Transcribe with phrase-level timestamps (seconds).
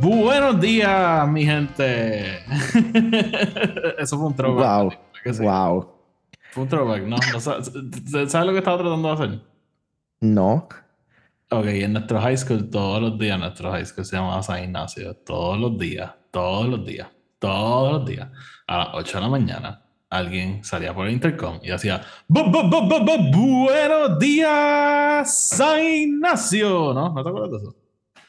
[0.00, 2.38] Buenos días, mi gente.
[3.98, 4.98] Eso fue un throwback.
[5.24, 5.34] Wow.
[5.40, 5.92] Wow.
[6.50, 7.16] Fue un throwback, ¿no?
[7.40, 9.40] ¿Sabes lo que estaba tratando de hacer?
[10.20, 10.68] No.
[11.50, 15.14] Ok, en nuestro high school, todos los días, nuestro high school se llamaba San Ignacio.
[15.16, 18.28] Todos los días, todos los días, todos los días.
[18.66, 25.48] A las 8 de la mañana, alguien salía por el intercom y hacía Buenos días,
[25.48, 26.92] San Ignacio.
[26.94, 27.12] ¿No?
[27.14, 27.79] ¿No te acuerdas de eso?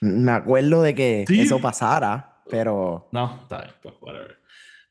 [0.02, 3.08] Me acuerdo de que eso pasara, pero.
[3.12, 4.38] No, está bien, pues, whatever.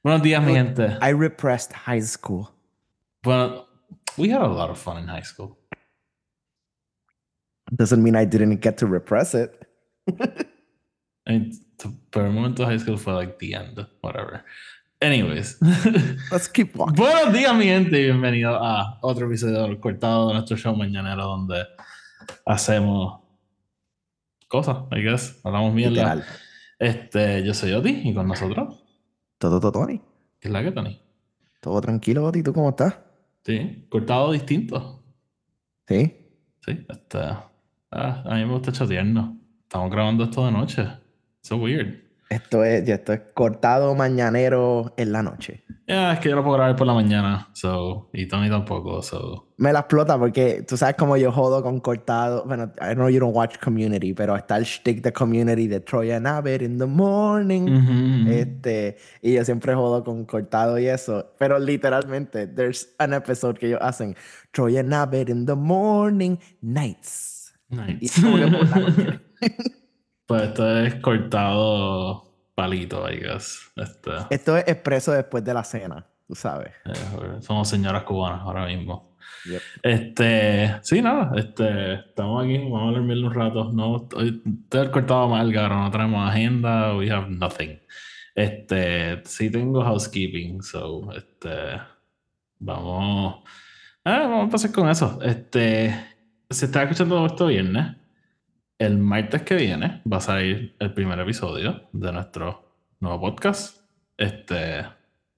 [0.04, 0.96] Buenos días, mi gente.
[1.02, 2.48] I repressed high school.
[3.24, 3.66] Well,
[4.16, 5.58] we had a lot of fun in high school.
[7.72, 9.66] Doesn't mean I didn't get to repress it.
[11.26, 11.52] I mean,
[12.10, 14.44] pero el momento de high school fue like the end, whatever.
[15.02, 15.58] Anyways.
[16.30, 16.96] Let's keep walking.
[16.96, 21.64] Buenos días, mi gente, y bienvenido a otro episodio cortado de nuestro show mañanero donde
[22.46, 23.19] hacemos
[24.50, 25.40] cosas, I guess.
[25.44, 26.22] Hablamos mierda.
[26.78, 28.82] Este, yo soy Oti y con nosotros.
[29.38, 30.00] Todo, todo, Tony.
[30.40, 31.00] ¿Qué es la que, Tony?
[31.60, 32.42] Todo tranquilo, Oti.
[32.42, 32.98] ¿Tú cómo estás?
[33.44, 35.02] Sí, cortado distinto.
[35.86, 36.16] Sí.
[36.66, 37.18] Sí, este.
[37.92, 39.38] Ah, a mí me gusta tierno.
[39.62, 40.86] Estamos grabando esto de noche.
[41.42, 42.09] So weird.
[42.30, 45.64] Esto es, esto es cortado mañanero en la noche.
[45.88, 49.48] Ya, es que yo lo puedo grabar por la mañana, so, y Tony tampoco, so.
[49.56, 52.44] Me la explota porque tú sabes cómo yo jodo con cortado.
[52.46, 56.12] Bueno, I know you don't watch Community, pero está el shtick de Community de Troy
[56.12, 58.28] and Abbott in the morning.
[58.28, 61.34] Este, y yo siempre jodo con cortado y eso.
[61.36, 64.14] Pero literalmente, there's an episode que ellos hacen
[64.52, 67.52] Troy and Abbott in the morning, nights.
[67.68, 68.22] Nights.
[70.30, 72.24] Pues esto es cortado
[72.54, 73.72] palito, I guess.
[73.74, 74.10] Este.
[74.30, 76.70] Esto es expreso después de la cena, tú sabes.
[76.84, 79.16] Eh, somos señoras cubanas ahora mismo.
[79.82, 83.72] Este, sí, nada, este, estamos aquí, vamos a dormir un rato.
[83.72, 84.40] No, estoy,
[84.92, 87.80] cortado mal, cabrón, no tenemos agenda, we have nothing.
[88.32, 91.80] Este, sí tengo housekeeping, so, este,
[92.60, 93.42] vamos,
[94.04, 95.18] eh, vamos a empezar con eso.
[95.22, 95.92] Este,
[96.48, 97.99] se está escuchando esto viernes
[98.80, 102.64] el martes que viene va a salir el primer episodio de nuestro
[102.98, 103.76] nuevo podcast.
[104.16, 104.86] Este,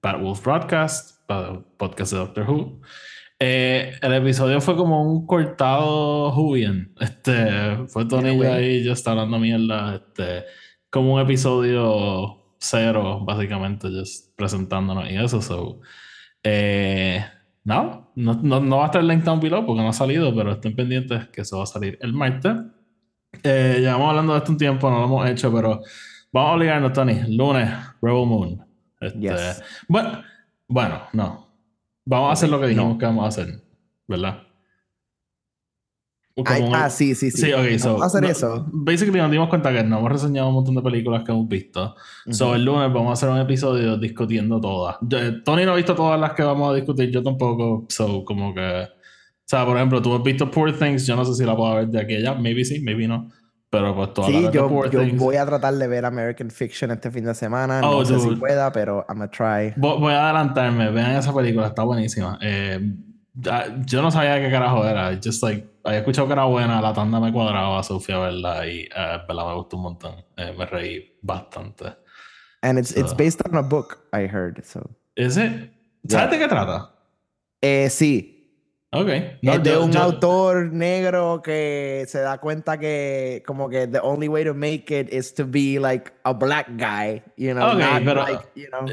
[0.01, 1.29] Bad Wolf Broadcast,
[1.77, 2.81] podcast de Doctor Who.
[3.39, 6.93] Eh, el episodio fue como un cortado Whovian.
[7.01, 9.95] Este, fue Tony y ahí yo estaba hablando mierda.
[9.95, 10.45] Este,
[10.89, 15.41] como un episodio cero, básicamente, just presentándonos y eso.
[15.41, 15.81] So,
[16.43, 17.25] eh,
[17.65, 20.53] no, no, no, va a estar el link down below porque no ha salido, pero
[20.53, 22.53] estén pendientes que eso va a salir el martes.
[23.41, 25.81] Eh, llevamos hablando de esto un tiempo, no lo hemos hecho, pero
[26.31, 27.21] vamos a obligarnos, Tony.
[27.35, 27.69] Lunes,
[28.01, 28.65] Rebel Moon.
[28.99, 30.21] Este, bueno,
[30.67, 31.47] bueno, no.
[32.05, 33.61] Vamos a hacer lo que dijimos que vamos a hacer,
[34.07, 34.43] ¿verdad?
[36.45, 37.43] ah, sí, sí, sí.
[37.43, 38.65] Sí, ok, so, vamos a hacer eso.
[38.71, 41.95] Basically nos dimos cuenta que no hemos reseñado un montón de películas que hemos visto.
[42.29, 44.97] So el lunes vamos a hacer un episodio discutiendo todas.
[45.45, 47.85] Tony no ha visto todas las que vamos a discutir, yo tampoco.
[47.89, 48.87] So como que
[49.43, 51.75] o sea, por ejemplo, tú has visto Poor Things, yo no sé si la puedo
[51.75, 53.29] ver de aquella, maybe sí, maybe no.
[53.69, 56.91] Pero pues toda sí, la yo, Poor yo voy a tratar de ver American Fiction
[56.91, 57.81] este fin de semana.
[57.81, 59.73] no oh, sé si pueda, pero I'm gonna try.
[59.75, 62.37] Voy, a adelantarme, vean esa película, está buenísima.
[62.41, 62.79] Eh,
[63.33, 65.19] yo no sabía qué carajo era.
[65.21, 68.63] Just like, había escuchado que era buena, la tanda me cuadraba, Sofía, ¿verdad?
[68.65, 68.89] Y eh,
[69.27, 69.47] ¿verdad?
[69.47, 70.15] me gustó un montón.
[70.37, 71.95] Eh, me reí bastante.
[72.61, 74.63] And it's, it's based on a book, I heard.
[74.63, 74.89] So.
[75.15, 75.71] Is it?
[76.07, 76.91] ¿Sabes de qué trata?
[77.61, 78.42] Eh, sí,
[78.93, 79.09] Ok.
[79.41, 84.43] es de un autor negro que se da cuenta que como que the only way
[84.43, 88.43] to make it is to be like a black guy, you know, okay, pero, like,
[88.55, 88.85] you know.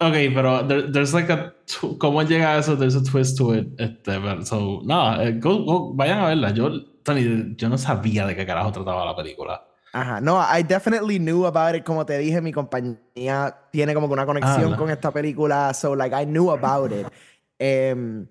[0.00, 1.54] Ok, pero there's like a
[1.98, 3.68] cómo llega a eso, there's a twist to it.
[3.78, 4.12] Este,
[4.44, 6.50] so, no, eh, go, vayan a verla.
[6.52, 6.70] Yo,
[7.02, 9.62] Tony, yo no sabía de qué carajo trataba la película.
[9.92, 11.84] Ajá, no, I definitely knew about it.
[11.84, 15.94] Como te dije, mi compañía tiene como que una conexión ah, con esta película, so
[15.94, 17.06] like I knew about it.
[17.60, 18.26] Um,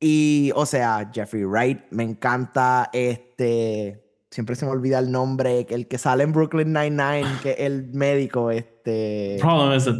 [0.00, 4.02] y, o sea, Jeffrey Wright, me encanta este.
[4.30, 7.88] Siempre se me olvida el nombre, el que sale en Brooklyn Nine-Nine, que es el
[7.92, 9.36] médico, este.
[9.40, 9.96] Problem is that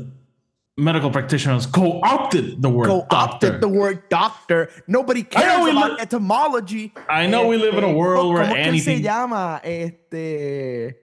[0.77, 3.61] medical practitioners co-opted the word co-opted doctor.
[3.61, 4.71] the word doctor.
[4.87, 6.93] Nobody cares about etymology.
[7.09, 8.99] I know we live in a este, world where ¿cómo anything.
[8.99, 9.61] se llama?
[9.63, 10.97] Este.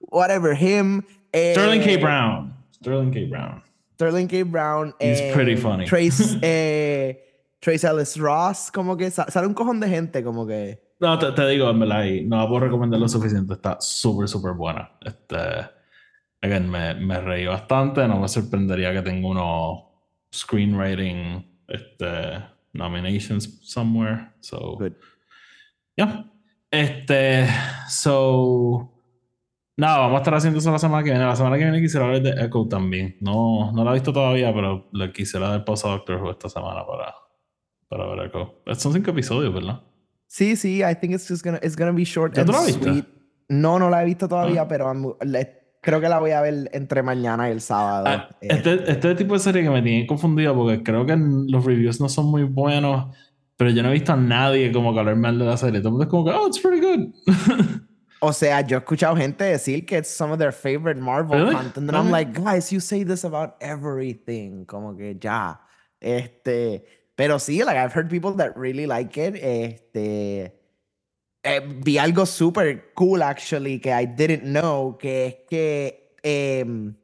[0.00, 1.04] Whatever, him.
[1.34, 1.94] Sterling K.
[1.94, 2.54] Eh, Brown.
[2.72, 3.24] Sterling K.
[3.26, 3.62] Brown.
[3.94, 4.42] Sterling K.
[4.42, 4.92] Brown.
[5.00, 5.86] He's pretty funny.
[5.86, 6.36] Trace.
[6.42, 7.14] Eh,
[7.60, 10.82] Trace Ellis Ross, como que sale un cojón de gente, como que.
[10.98, 14.52] No, te, digo, en verdad, y no la puedo recomendar lo suficiente, está súper, súper
[14.52, 14.90] buena.
[15.00, 15.36] Este,
[16.42, 19.84] again, me, me reí bastante, no me sorprendería que tenga unos
[20.34, 22.42] screenwriting este,
[22.72, 24.32] nominations somewhere.
[24.40, 24.92] So, Good.
[25.96, 26.30] Yeah.
[26.70, 27.48] Este,
[27.88, 28.90] so,
[29.80, 31.24] No, vamos a estar haciendo eso la semana que viene.
[31.24, 33.16] La semana que viene quisiera hablar de Echo también.
[33.20, 36.50] No, no la he visto todavía, pero le quisiera dar pausa a Doctor Who esta
[36.50, 37.14] semana para,
[37.90, 38.54] para ver Echo.
[38.74, 39.82] Son cinco episodios, ¿verdad?
[40.28, 43.04] Sí, sí, I think it's just gonna, it's gonna be short and sweet.
[43.48, 44.68] No, no la he visto todavía, ah.
[44.68, 45.18] pero
[45.82, 48.04] creo que la voy a ver entre mañana y el sábado.
[48.06, 52.00] Ah, este, este tipo de serie que me tiene confundido porque creo que los reviews
[52.00, 53.12] no son muy buenos,
[53.56, 55.80] pero yo no he visto a nadie como que hablar mal de la serie.
[55.80, 57.12] Todo el mundo es como que, oh, it's pretty good.
[58.22, 61.88] O sea, yo he escuchado gente decir que es some of their favorite Marvel content.
[61.88, 64.66] And I'm like, guys, you say this about everything.
[64.66, 65.58] Como que ya.
[65.98, 66.84] Este.
[67.20, 69.34] Pero sí, like, I've heard people that really like it.
[69.34, 70.54] Este.
[71.42, 76.94] Eh, vi algo super cool, actually, que I didn't know, que es que em,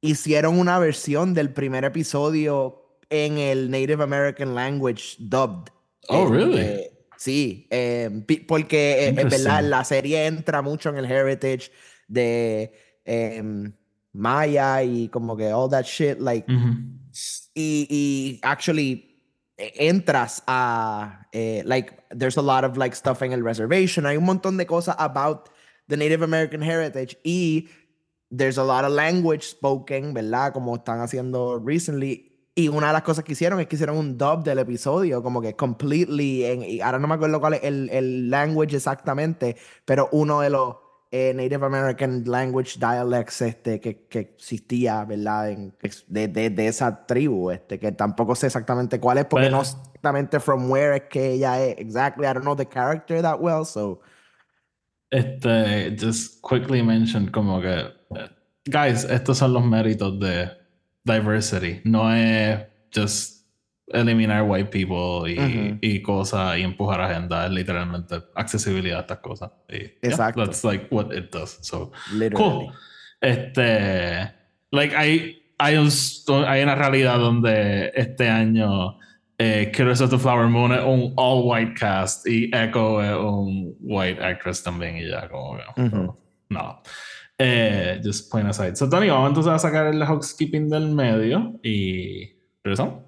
[0.00, 5.72] hicieron una versión del primer episodio en el Native American language dubbed.
[6.08, 6.60] Oh, really?
[6.60, 11.72] Este, Sí, em, porque eh, en verdad la serie entra mucho en el heritage
[12.06, 12.72] de
[13.04, 13.72] em,
[14.12, 16.46] Maya y como que all that shit, like,
[17.56, 19.07] y, y, actually
[19.58, 24.24] entras a, eh, like, there's a lot of like stuff en el reservation, hay un
[24.24, 25.50] montón de cosas about
[25.88, 27.18] the Native American heritage.
[27.24, 27.68] Y
[28.30, 30.52] there's a lot of language spoken, ¿verdad?
[30.52, 32.24] Como están haciendo recently.
[32.54, 35.40] Y una de las cosas que hicieron es que hicieron un dub del episodio, como
[35.40, 40.08] que completely, en, y ahora no me acuerdo cuál es el, el language exactamente, pero
[40.10, 40.76] uno de los
[41.10, 45.50] eh, Native American language dialects este, que, que existía, ¿verdad?
[45.50, 45.74] En,
[46.06, 49.76] de, de, de, esa tribu, este, que tampoco sé exactamente cuál es, porque no sé
[49.86, 51.78] exactamente from where es que ella es.
[51.78, 54.00] Exactly, I don't know the character that well, so.
[55.10, 57.90] Este, just quickly mention como que,
[58.66, 60.50] guys, estos son los méritos de
[61.04, 61.80] diversity.
[61.84, 63.37] No es just
[63.92, 67.46] eliminar white people y, y cosas y empujar agenda.
[67.46, 69.50] Es literalmente accesibilidad a estas cosas.
[69.68, 70.44] Exacto.
[70.44, 71.58] that's like what it does.
[71.62, 71.92] So,
[72.34, 72.72] cool.
[73.20, 74.32] Este,
[74.70, 75.88] like, hay, hay, un,
[76.46, 78.98] hay una realidad donde este año
[79.38, 83.76] eh, Killers of the Flower Moon es un all white cast y Echo es un
[83.80, 85.58] white actress también y ya como
[86.48, 86.82] no
[87.38, 88.76] eh, just point aside.
[88.76, 93.07] So, Tony, vamos entonces a sacar el housekeeping del medio y regresamos.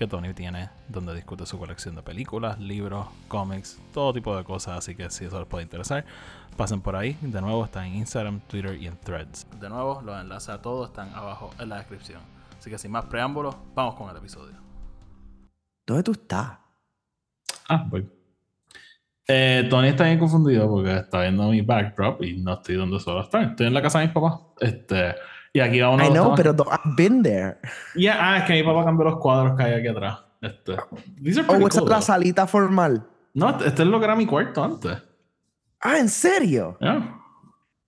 [0.00, 4.78] que Tony tiene, donde discute su colección de películas, libros, cómics, todo tipo de cosas.
[4.78, 6.06] Así que si eso les puede interesar,
[6.56, 7.18] pasen por ahí.
[7.20, 9.46] De nuevo, está en Instagram, Twitter y en Threads.
[9.60, 12.22] De nuevo, los enlaces a todos están abajo en la descripción.
[12.58, 14.56] Así que sin más preámbulos, vamos con el episodio.
[15.86, 16.52] ¿Dónde tú estás?
[17.68, 18.08] Ah, voy.
[19.28, 23.20] Eh, Tony está bien confundido porque está viendo mi backdrop y no estoy donde solo
[23.20, 23.42] estar.
[23.42, 24.40] Estoy en la casa de mis papás.
[24.60, 25.14] Este,
[25.52, 26.04] y aquí va uno.
[26.04, 27.58] I know, pero I've been there.
[27.94, 30.18] Yeah, ah, es que mi papá cambió los cuadros que hay aquí atrás.
[30.40, 30.72] Este.
[30.72, 33.06] Oh, esa es la salita formal.
[33.34, 34.98] No, este es lo que era mi cuarto antes.
[35.80, 36.76] Ah, ¿en serio?
[36.80, 37.16] Yeah.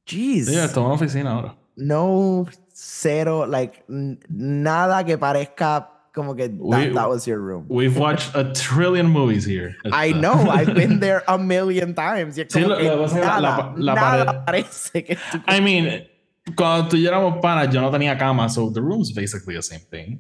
[0.06, 0.46] Jeez.
[0.46, 1.56] Sí, esto es una oficina ahora.
[1.76, 7.64] No, cero, like, nada que parezca como que that, that, was your room.
[7.68, 9.76] We've watched a trillion movies here.
[9.90, 10.20] I este.
[10.20, 12.36] know, I've been there a million times.
[12.36, 14.64] Sí, lo, lo nada, la, la, nada pared.
[14.64, 15.16] parece que
[15.48, 16.06] I mean,
[16.56, 19.62] cuando tú y yo éramos panas, yo no tenía cama, so the room's basically the
[19.62, 20.18] same thing.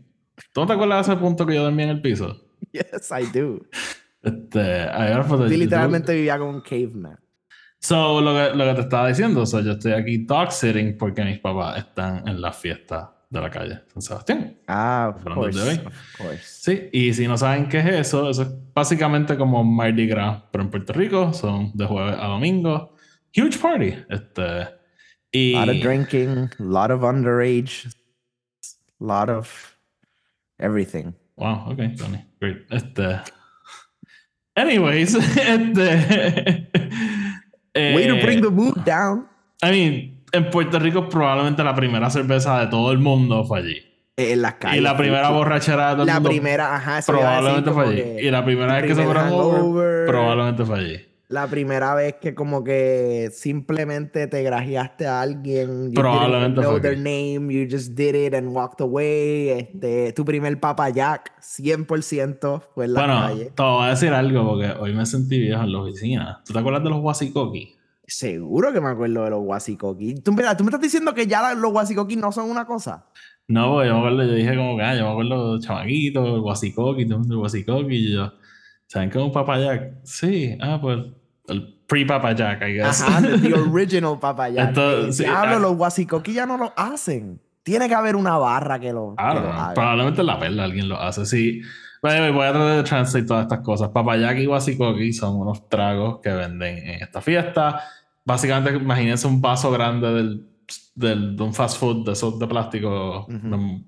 [0.52, 2.36] ¿Tú te acuerdas de ese punto que yo dormía en el piso?
[2.72, 3.60] Yes, I do.
[4.22, 4.86] Este,
[5.48, 7.18] sí, literalmente vivía como un caveman.
[7.80, 11.24] So, lo que, lo que te estaba diciendo, so, yo estoy aquí dog sitting porque
[11.24, 14.56] mis papás están en la fiesta de la calle San Sebastián.
[14.68, 16.42] Ah, of course, of course.
[16.44, 20.62] Sí, y si no saben qué es eso, eso es básicamente como Mardi Gras, pero
[20.62, 22.94] en Puerto Rico son de jueves a domingo.
[23.36, 23.94] Huge party.
[24.08, 24.68] Este,
[25.32, 25.54] y...
[25.54, 27.86] A lot of drinking, a lot of underage,
[29.00, 29.76] a lot of
[30.60, 31.14] everything.
[31.36, 32.24] Wow, okay, Tony.
[32.40, 32.66] Great.
[32.70, 33.20] Este.
[34.56, 36.68] Anyways, este.
[37.74, 39.26] Way to bring the mood down.
[39.62, 43.82] I mean, en Puerto Rico probablemente la primera cerveza de todo el mundo fue allí.
[44.16, 44.78] En las calles.
[44.78, 46.28] Y la primera borrachera de todo la el mundo.
[46.28, 48.26] La primera, ajá, Probablemente fue allí.
[48.26, 51.06] y la primera vez que se over, probablemente fue allí.
[51.32, 55.88] La primera vez que como que simplemente te grajeaste a alguien.
[55.88, 59.48] You Probablemente didn't know their name, you just did it and walked away.
[59.48, 63.52] Este, tu primer Papa Jack, 100% fue en la Bueno, calle.
[63.54, 66.42] te voy a decir algo porque hoy me sentí viejo en la oficina.
[66.44, 67.76] ¿Tú te acuerdas de los wasikoki?
[68.06, 70.16] Seguro que me acuerdo de los wasikoki.
[70.16, 73.06] ¿Tú, mira, tú me estás diciendo que ya los wasikoki no son una cosa.
[73.48, 76.36] No, pues yo me acuerdo, yo dije como que, ah, yo me acuerdo de chamaquito,
[76.36, 78.32] el wasikoki, todo el mundo el wasikoki, y yo,
[78.86, 79.94] ¿saben es un papayac?
[80.04, 80.98] Sí, ah, pues
[81.48, 83.02] el pre-papayac, I guess.
[83.02, 84.68] Ajá, the, original Papa Jack.
[84.70, 85.58] Esto, Eh, sí, Diablo, ah.
[85.58, 87.40] los wasikoki ya no lo hacen.
[87.62, 89.74] Tiene que haber una barra que lo, I que don't lo haga.
[89.74, 91.26] Probablemente en la perla alguien lo hace.
[91.26, 91.60] Sí.
[92.02, 93.90] Anyway, voy a tratar de translate todas estas cosas.
[93.90, 97.80] Papayaki y wasikoki son unos tragos que venden en esta fiesta.
[98.24, 100.46] Básicamente, imagínense un vaso grande del,
[100.96, 103.26] del- de un fast food de esos de plástico.
[103.26, 103.48] Ujú.
[103.50, 103.84] de-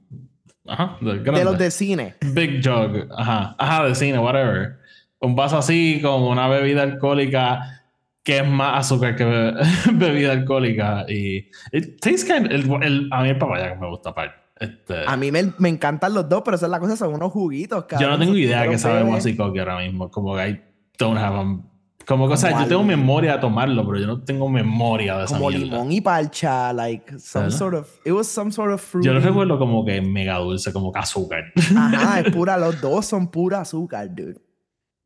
[0.69, 2.15] ajá, de, los de cine.
[2.33, 3.09] Big jug.
[3.17, 3.57] Ajá.
[3.59, 4.79] Ajá, de cine, whatever.
[5.25, 7.83] Un vaso así con una bebida alcohólica
[8.23, 9.54] que es más azúcar que be-
[9.95, 11.04] bebida alcohólica.
[11.09, 14.37] Y it tastes kind el, el- a mí el papaya me gusta aparte.
[14.61, 17.33] Este, A mí me, me encantan los dos, pero esa es la cosa, son unos
[17.33, 18.11] juguitos, yo cabrón.
[18.11, 19.12] no tengo idea que sabe bebes.
[19.14, 20.11] wasikoki ahora mismo.
[20.11, 20.61] Como que I
[20.99, 21.59] don't have a-
[22.07, 25.25] Como que, sea, Como yo tengo memoria de tomarlo, pero yo no tengo memoria de
[25.25, 25.64] esa Como mierda.
[25.66, 27.59] limón y parcha, like some ¿Verdad?
[27.59, 29.04] sort of, it was some sort of fruit.
[29.04, 31.45] Yo lo recuerdo como que mega dulce, como que azúcar.
[31.76, 34.37] Ajá, es pura, los dos son pura azúcar, dude.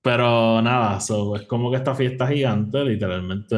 [0.02, 3.56] Pero nada, so, es como que esta fiesta gigante, literalmente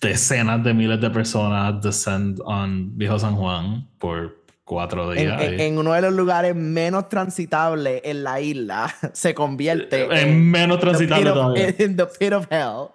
[0.00, 5.42] decenas de miles de personas descend on Viejo San Juan por cuatro En, días.
[5.42, 10.50] en- y- en uno de los lugares menos transitables en la isla, se convierte en
[10.50, 11.74] menos the transitable of- todavía.
[11.78, 12.88] in the pit of hell.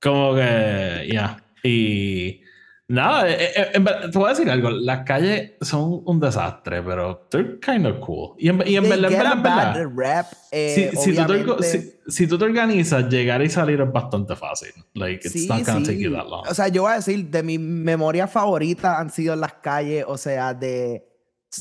[0.00, 1.42] Como que, ya.
[1.62, 2.40] Y
[2.88, 4.70] nada, eh, eh, ver- te voy a decir algo.
[4.70, 8.34] Las calles son un desastre, pero they're kind of cool.
[8.38, 12.26] Y en, y en verdad, en verdad, rep, eh, si, si tú te, si- si
[12.26, 14.72] tú te organizas, llegar y salir es bastante fácil.
[14.94, 15.86] Like, it's Sí, not gonna sí.
[15.86, 16.46] take you that long.
[16.48, 20.16] O sea, yo voy a decir, de mis memorias favoritas han sido las calles, o
[20.16, 21.04] sea, de,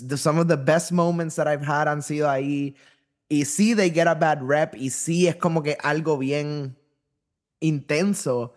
[0.01, 2.75] de some of the best moments that I've had han sido ahí.
[3.29, 6.77] Y sí, they get a bad rep, y sí, es como que algo bien
[7.59, 8.53] intenso.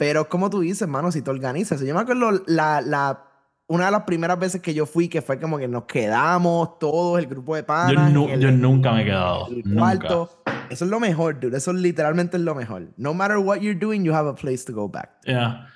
[0.00, 1.78] Pero como tú dices, mano, si te organizas.
[1.82, 3.22] Yo me acuerdo la, la,
[3.66, 7.18] una de las primeras veces que yo fui, que fue como que nos quedamos todos,
[7.18, 8.10] el grupo de yo, panas.
[8.10, 9.48] nu- en el- yo nunca me he quedado.
[9.48, 9.78] el Nunca.
[9.78, 10.42] cuarto.
[10.70, 11.58] Eso es lo mejor, dude.
[11.58, 12.88] Eso literalmente es lo mejor.
[12.96, 15.10] No matter what you're doing, you have a place to go back.
[15.26, 15.66] Yeah.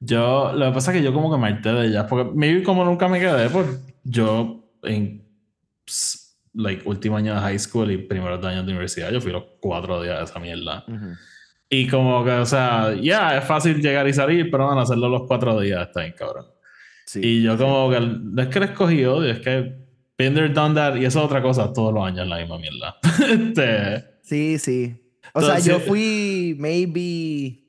[0.00, 2.62] Yo, lo que pasa es que yo como que me harté de ellas, porque maybe
[2.62, 3.66] como nunca me quedé, pues
[4.04, 5.28] yo en
[6.54, 10.02] like último año de high school y primeros años de universidad, yo fui los cuatro
[10.02, 10.84] días de esa mierda.
[11.76, 15.08] Y como que, o sea, ya es fácil llegar y salir, pero van a hacerlo
[15.08, 16.46] los cuatro días, está bien cabrón.
[17.04, 17.20] Sí.
[17.20, 19.74] Y yo como que, no es que le escogí odio, es que
[20.16, 22.96] there, done that, y eso es otra cosa, todos los años la misma mierda.
[23.28, 24.96] este, Sí, sí.
[25.32, 27.64] O sea, yo fui, maybe,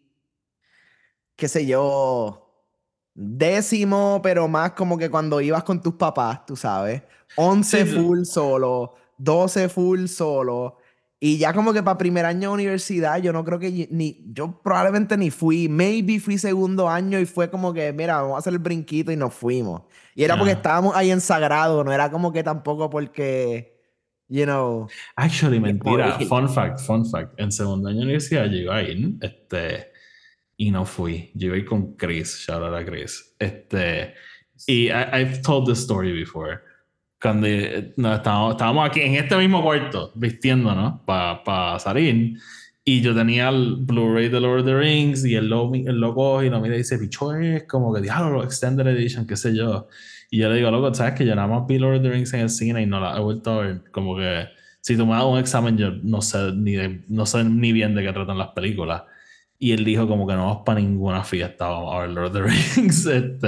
[1.36, 2.48] qué sé yo,
[3.16, 7.02] décimo, pero más como que cuando ibas con tus papás, tú sabes.
[7.38, 7.98] 11 Sí, sí.
[7.98, 10.78] full solo, 12 full solo.
[11.28, 14.62] Y ya como que para primer año de universidad, yo no creo que ni, yo
[14.62, 18.54] probablemente ni fui, maybe fui segundo año y fue como que, mira, vamos a hacer
[18.54, 19.82] el brinquito y nos fuimos.
[20.14, 20.60] Y era porque Ajá.
[20.60, 23.82] estábamos ahí en Sagrado, no era como que tampoco porque,
[24.28, 26.20] you know, Actually, mentira.
[26.30, 27.34] Fun fact, fun fact.
[27.40, 29.92] En segundo año de universidad yo iba a ir, este,
[30.58, 31.32] y no fui.
[31.34, 33.36] Yo iba a ir con Chris, shout out a Chris.
[33.40, 34.14] Este,
[34.68, 36.60] y I- I've told this story before.
[37.26, 42.38] Cuando eh, no, estábamos, estábamos aquí en este mismo cuarto, vistiéndonos para salir.
[42.84, 46.14] Y yo tenía el Blu-ray de Lord of the Rings y él lo, él lo
[46.14, 49.56] coge y lo mira y dice, bicho, es como que diablo, Extended Edition, qué sé
[49.56, 49.88] yo.
[50.30, 52.32] Y yo le digo, loco, ¿sabes que yo nada más vi Lord of the Rings
[52.36, 53.82] en el cine y no la he vuelto a ver?
[53.92, 54.46] Como que
[54.82, 57.96] si tú me das un examen, yo no sé ni, de- no sé ni bien
[57.96, 59.02] de qué tratan las películas.
[59.58, 62.34] Y él dijo como que no vamos para ninguna fiesta, vamos a ver Lord of
[62.34, 62.42] the
[62.78, 63.06] Rings.
[63.08, 63.48] Este,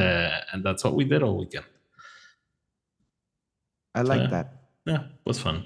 [0.52, 1.66] and that's what we did all weekend.
[3.98, 4.48] I like that.
[4.86, 5.66] Yeah, was fun.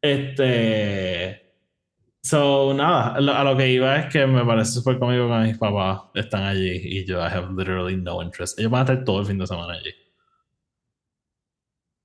[0.00, 1.48] Este.
[2.22, 6.02] So, nada, a lo, que iba es que me parece súper cómico que mis papás
[6.14, 8.58] están allí y yo I have literally no interest.
[8.58, 9.94] Ellos van a estar todo el fin de semana allí.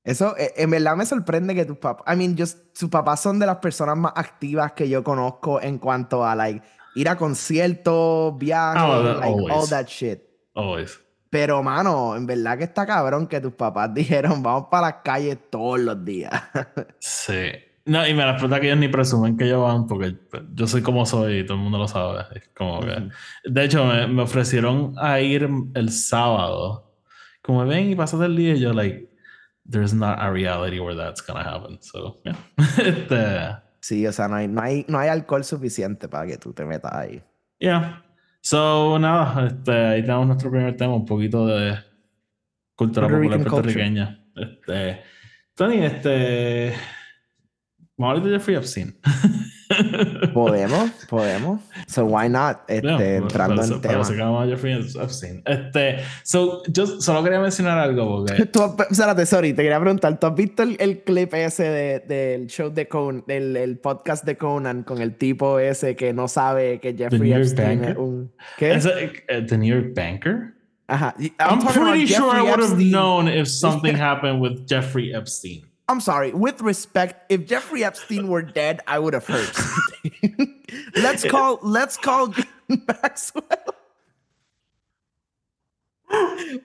[0.04, 3.46] Eso, eh, en verdad me sorprende que tus papás, I mean, sus papás son de
[3.46, 6.62] las personas más activas que yo conozco en cuanto a, like,
[6.96, 10.22] ir a conciertos, viajes, well, like, all that shit.
[10.54, 11.03] Always.
[11.34, 15.40] Pero, mano, en verdad que está cabrón que tus papás dijeron, vamos para las calles
[15.50, 16.32] todos los días.
[17.00, 17.50] Sí.
[17.86, 20.16] No, y me la explota que ellos ni presumen que ellos van porque
[20.54, 22.24] yo soy como soy y todo el mundo lo sabe.
[22.36, 23.10] Es como que...
[23.44, 26.96] De hecho, me, me ofrecieron a ir el sábado.
[27.42, 29.10] Como ven y pasas el día y yo, like,
[29.70, 31.78] there's not a reality where that's gonna happen.
[31.82, 32.38] So, yeah.
[32.78, 36.54] este, Sí, o sea, no hay, no hay, no hay alcohol suficiente para que tú
[36.54, 37.22] te metas ahí.
[37.60, 38.02] Yeah.
[38.44, 41.80] So, nada, este, ahí tenemos nuestro primer tema, un poquito de
[42.76, 44.22] cultura popular puertorriqueña.
[44.36, 45.02] Este,
[45.56, 46.74] Tony, este.
[47.96, 49.00] Vamos a hablar de Jeffrey Epstein.
[50.34, 51.62] podemos, podemos.
[51.88, 52.60] So why not?
[52.68, 54.04] Este, entrando en tema.
[54.04, 55.42] Se llama Jeffrey Epstein.
[55.46, 58.46] Este, so, yo solo quería mencionar algo porque.
[58.54, 60.20] Tú, espérate, sorry, te quería preguntar.
[60.20, 64.38] ¿Tú has visto el, clip ese de, del show de Conan, del el podcast de
[64.38, 68.32] Conan con el tipo ese que no sabe que Jeffrey Epstein es un.
[68.58, 68.74] ¿Qué?
[68.74, 70.54] ¿Es uh, The New York Banker?
[70.88, 71.16] Ajá.
[71.18, 75.64] I'm, I'm pretty sure I would have known if something happened with Jeffrey Epstein.
[75.90, 80.64] I'm sorry, with respect, if Jeffrey Epstein were dead, I would have heard something.
[80.96, 82.34] let's call let's call
[82.70, 83.76] Maxwell.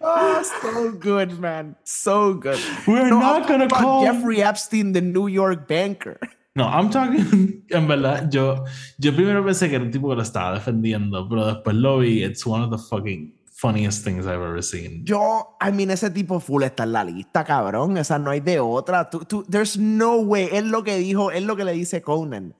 [0.01, 1.75] oh, so good, man.
[1.85, 2.61] So good.
[2.87, 6.19] We're no, not gonna call Jeffrey Epstein the New York banker.
[6.55, 7.63] No, I'm talking.
[7.71, 8.65] En verdad, yo,
[8.99, 12.23] yo primero pensé que era un tipo que lo estaba defendiendo, pero después lo vi.
[12.23, 15.05] It's one of the fucking funniest things I've ever seen.
[15.05, 17.97] Yo, I mean, ese tipo full está en la lista, cabrón.
[17.99, 19.11] Esa no hay de otra.
[19.11, 20.49] Tú, tú, there's no way.
[20.53, 22.55] Es lo que dijo, es lo que le dice Conan.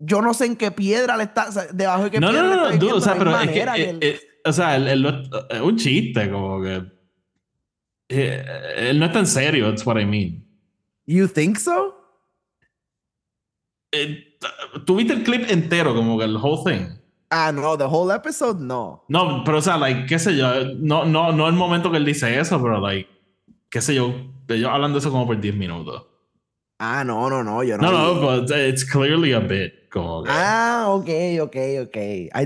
[0.00, 2.48] Yo no sé en qué piedra le está, debajo de qué no, piedra.
[2.48, 5.06] No, no, no, o sea, pero es que, eh, eh, o sea, él,
[5.50, 6.82] es un chiste, como que.
[8.08, 8.44] Eh,
[8.76, 10.44] él no está en serio, that's what I mean.
[11.06, 11.94] You think so?
[14.84, 16.97] Tuviste el clip entero, como que el whole thing.
[17.30, 19.04] Ah, no, the whole episode, no.
[19.08, 22.04] No, pero o sea, like, qué sé yo, no, no, no el momento que él
[22.04, 23.08] dice eso, pero like,
[23.70, 24.14] qué sé yo,
[24.48, 26.06] ellos hablan de eso como por 10 minutos.
[26.78, 27.90] Ah, no, no, no, yo no.
[27.90, 30.30] No, no, but it's clearly a bit, como que.
[30.32, 31.08] Ah, ok,
[31.42, 31.96] ok, ok.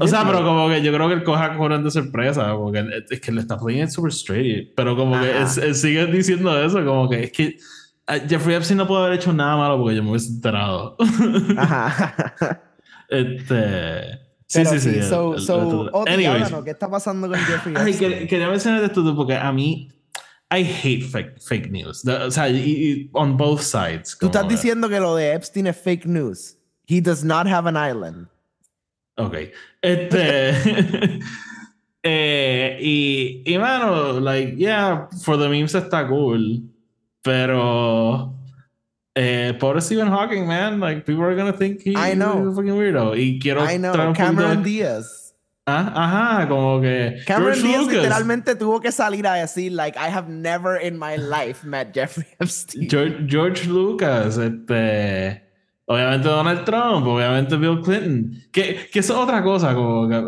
[0.00, 3.20] o sea, pero como que yo creo que él coja con de sorpresa, porque es
[3.20, 7.24] que le está playing super straight, pero como que él, sigue diciendo eso, como que
[7.24, 7.58] es que
[8.06, 10.96] ah, Jeffrey Epstein no puede haber hecho nada malo porque yo me hubiese enterado.
[11.58, 12.62] Ajá.
[13.10, 14.31] este.
[14.52, 15.02] Sí, sí, sí.
[15.02, 15.90] So, so,
[16.62, 17.94] ¿qué está pasando con Jeffrey Ay,
[18.26, 19.88] quería mencionar esto porque a mí
[20.50, 22.06] I hate fake, fake news.
[22.06, 22.48] o sea,
[23.14, 24.14] on both sides.
[24.20, 26.58] Tú estás diciendo que lo de Epstein es fake news.
[26.86, 28.28] He does not have an island.
[29.16, 29.34] Ok.
[29.80, 30.50] Este.
[32.02, 36.60] eh, y, y, mano, like, yeah, for the memes está cool.
[37.22, 38.34] Pero.
[39.14, 40.80] Eh, pobre Stephen Hawking, man.
[40.80, 42.48] Like, people are gonna think he's I know.
[42.48, 43.14] a fucking weirdo.
[43.16, 43.92] Y quiero I know.
[44.14, 45.34] Cameron Diaz.
[45.66, 47.18] Ah, ajá, como que.
[47.26, 48.02] Cameron George Diaz Lucas.
[48.02, 52.26] literalmente tuvo que salir a decir, like, I have never in my life met Jeffrey
[52.40, 52.88] Epstein.
[52.88, 55.42] George, George Lucas, este.
[55.84, 58.32] Obviamente Donald Trump, obviamente Bill Clinton.
[58.50, 60.20] Que, que es otra cosa, como que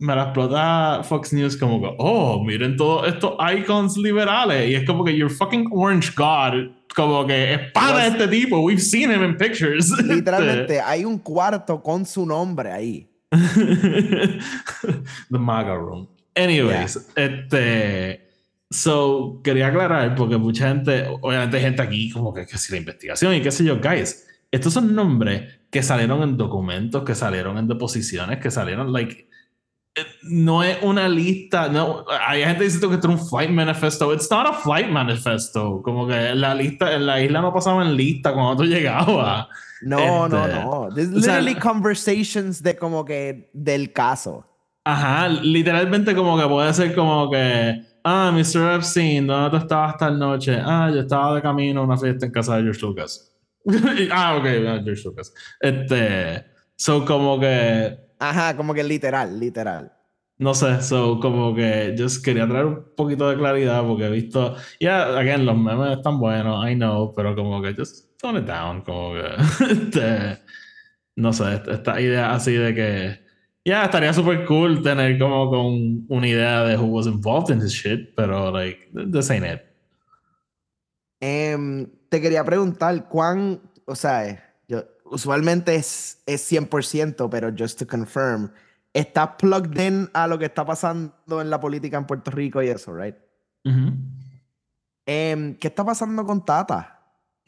[0.00, 4.68] me la explota Fox News como que, oh, miren todos estos icons liberales.
[4.68, 8.58] Y es como que, you're fucking orange god como que es para este tipo.
[8.58, 9.88] We've seen him in pictures.
[10.04, 13.08] Literalmente, hay un cuarto con su nombre ahí.
[13.30, 14.40] The
[15.30, 16.08] MAGA Room.
[16.34, 18.26] Anyways, este.
[18.70, 22.78] So, quería aclarar, porque mucha gente, obviamente, hay gente aquí como que, que si la
[22.78, 24.26] investigación y qué sé yo, guys.
[24.50, 29.27] Estos son nombres que salieron en documentos, que salieron en deposiciones, que salieron, like,
[30.22, 31.68] no es una lista.
[31.68, 34.12] No, hay gente diciendo que es un flight manifesto.
[34.12, 35.82] It's not a flight manifesto.
[35.82, 39.46] Como que la lista, en la isla no pasaba en lista cuando tú llegabas.
[39.82, 40.88] No, no, este, no.
[40.94, 44.44] There's literally conversations de como que del caso.
[44.84, 48.76] Ajá, literalmente como que puede ser como que, ah, Mr.
[48.76, 50.58] Epstein, ¿dónde tú estabas esta noche?
[50.64, 53.36] Ah, yo estaba de camino a una fiesta en casa de George Lucas.
[54.10, 54.44] ah, ok,
[54.84, 55.32] George Lucas.
[55.60, 56.44] Este,
[56.76, 59.92] so como que Ajá, como que literal, literal.
[60.38, 64.54] No sé, so como que yo quería traer un poquito de claridad porque he visto,
[64.78, 68.46] ya, yeah, again, los memes están buenos, I know, pero como que just tone it
[68.46, 70.38] down, como que, este,
[71.16, 73.20] no sé, esta idea así de que,
[73.64, 77.72] ya, estaría súper cool tener como con una idea de who was involved in this
[77.72, 78.78] shit, pero like,
[79.12, 79.60] this ain't it.
[81.20, 84.47] Em, te quería preguntar, ¿cuán, o sea,
[85.10, 88.50] usualmente es, es 100%, pero just to confirm,
[88.92, 92.68] ¿estás plugged in a lo que está pasando en la política en Puerto Rico y
[92.68, 93.16] eso, right?
[95.06, 96.97] Em, ¿Qué está pasando con Tata?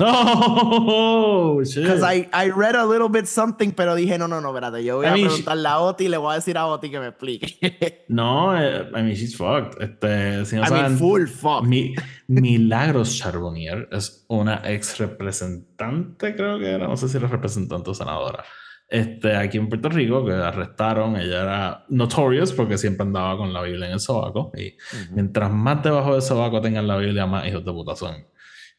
[0.00, 1.60] No.
[1.60, 4.96] Because I, I read a little bit something, pero dije, no, no, no, espérate, yo
[4.96, 8.04] voy a preguntarle a Oti y le voy a decir a Oti que me explique.
[8.08, 9.80] no, eh, I mean, she's fucked.
[9.82, 11.68] Este, si no I saben, mean, full fucked.
[11.68, 11.94] Mi,
[12.28, 17.94] Milagros Charbonnier es una ex representante, creo que era, no sé si era representante o
[17.94, 18.44] senadora,
[18.90, 21.16] este, aquí en Puerto Rico, que arrestaron.
[21.16, 24.50] Ella era notorious porque siempre andaba con la Biblia en el sobaco.
[24.56, 24.76] Y
[25.12, 28.26] mientras más debajo del sobaco tengan la Biblia, más hijos de puta son.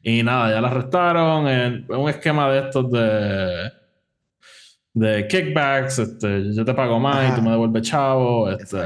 [0.04, 3.72] Y nada, ya la arrestaron en un esquema de estos de.
[4.94, 8.80] de kickbacks, este, yo te pago más y tú me devuelves chavo, este,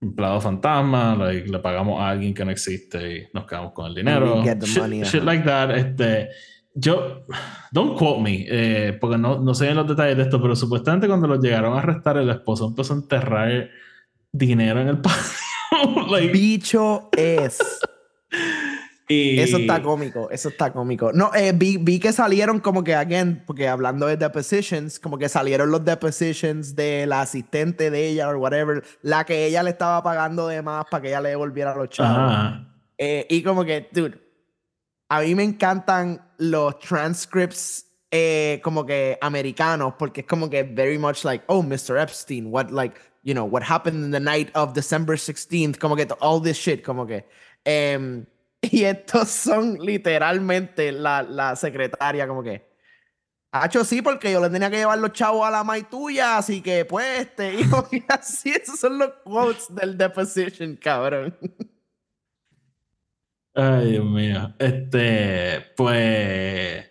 [0.00, 3.94] empleado fantasma, like, le pagamos a alguien que no existe y nos quedamos con el
[3.94, 4.42] dinero.
[4.42, 6.30] Shit, like that, este,
[6.74, 7.26] yo,
[7.70, 11.08] don't quote me, eh, porque no, no sé en los detalles de esto, pero supuestamente
[11.08, 13.68] cuando los llegaron a arrestar, el esposo empezó a enterrar
[14.32, 16.06] dinero en el patio.
[16.10, 17.58] like, Bicho es.
[19.10, 21.12] Eso está cómico, eso está cómico.
[21.12, 25.28] No, eh, vi, vi, que salieron como que, again, porque hablando de depositions, como que
[25.28, 30.00] salieron los depositions de la asistente de ella o whatever, la que ella le estaba
[30.02, 32.66] pagando de más para que ella le devolviera los chavos.
[32.98, 34.16] Eh, y como que, dude,
[35.08, 40.98] a mí me encantan los transcripts eh, como que americanos, porque es como que very
[40.98, 42.00] much like, oh, Mr.
[42.00, 46.06] Epstein, what like, you know, what happened in the night of December 16th, como que
[46.20, 47.24] all this shit, como que.
[47.66, 48.26] Um,
[48.72, 52.68] Y estos son literalmente la, la secretaria, como que.
[53.52, 56.60] Hacho, sí, porque yo le tenía que llevar los chavos a la mai tuya, así
[56.62, 61.36] que pues, este, hijo, y así, esos son los quotes del deposition, cabrón.
[63.54, 64.54] Ay, Dios mío.
[64.58, 66.86] Este, pues,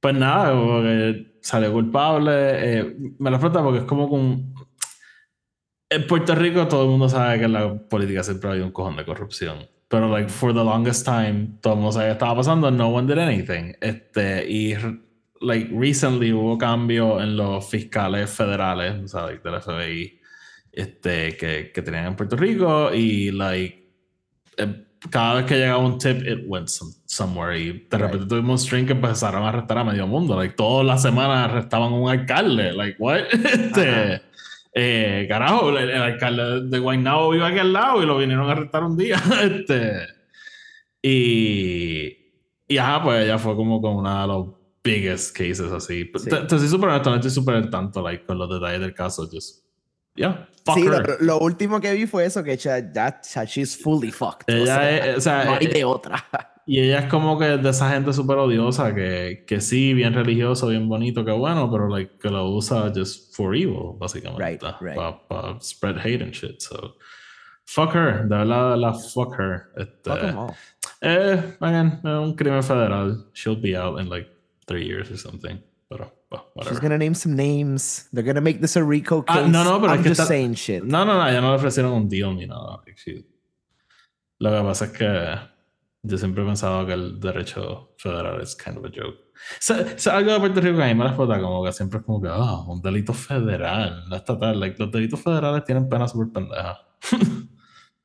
[0.00, 2.32] pues nada, porque salió culpable.
[2.34, 4.54] Eh, me lo falta porque es como con.
[5.90, 8.96] En Puerto Rico todo el mundo sabe que en la política siempre hay un cojón
[8.96, 9.68] de corrupción.
[9.90, 13.12] Pero, like, for the longest time, todo el mundo sabía que estaba pasando, no one
[13.12, 13.74] did anything.
[13.80, 14.76] Este, y,
[15.40, 20.20] like, recently hubo cambio en los fiscales federales, o sea, like, del FBI,
[20.70, 23.90] este, que, que tenían en Puerto Rico, y, like,
[24.58, 27.58] eh, cada vez que llegaba un tip, it went somewhere.
[27.58, 30.36] Y de repente tuvimos un string que empezaron a arrestar a medio mundo.
[30.36, 32.72] Like, todas las semanas arrestaban a un alcalde.
[32.72, 33.22] Like, what?
[33.32, 34.22] este,
[34.72, 38.84] eh, carajo, el, alcalde de Guaynabo vive aquí al lado y lo vinieron a arrestar
[38.84, 39.20] un día.
[39.42, 40.06] este,
[41.02, 42.16] y,
[42.68, 44.46] y ajá, pues ella fue como con una de los
[44.82, 46.10] biggest cases así.
[46.16, 46.30] Sí.
[46.30, 49.28] Te, estoy súper honesto, no estoy súper al tanto like, con los detalles del caso.
[49.30, 49.64] Just,
[50.14, 51.08] yeah, fuck sí, her.
[51.08, 54.44] Lo, lo, último que vi fue eso, que ya, ya, she's fully fucked.
[54.46, 56.24] Ella o sea, es, o sea, no hay de otra.
[56.70, 60.68] Y ella es como que de esa gente súper odiosa que, que sí, bien religioso,
[60.68, 64.40] bien bonito, que bueno, pero like, que lo usa just for evil, básicamente.
[64.40, 64.96] Right,
[65.28, 66.62] Para spread hate and shit.
[66.62, 66.94] So,
[67.64, 69.72] fuck her, de verdad, la fuck her.
[69.76, 70.54] Este, fuck
[71.00, 73.26] eh, again, un crimen federal.
[73.32, 74.28] She'll be out in like
[74.68, 75.60] three years or something.
[75.88, 78.08] Pero, well, She's gonna name some names.
[78.12, 79.44] They're gonna make this a Rico ah, case.
[79.44, 80.84] Ah, no, no, pero I'm es que just saying shit.
[80.84, 82.78] No, no, no, ya no le ofrecieron un deal ni nada.
[84.38, 85.49] Lo que pasa es que
[86.02, 89.18] yo siempre he pensado que el derecho federal es kind of a joke.
[89.68, 92.04] O algo de Puerto Rico que a mí me la explota como que siempre es
[92.04, 94.58] como que, ah, un delito federal, no estatal.
[94.58, 96.78] Like, los delitos federales tienen pena súper pendeja.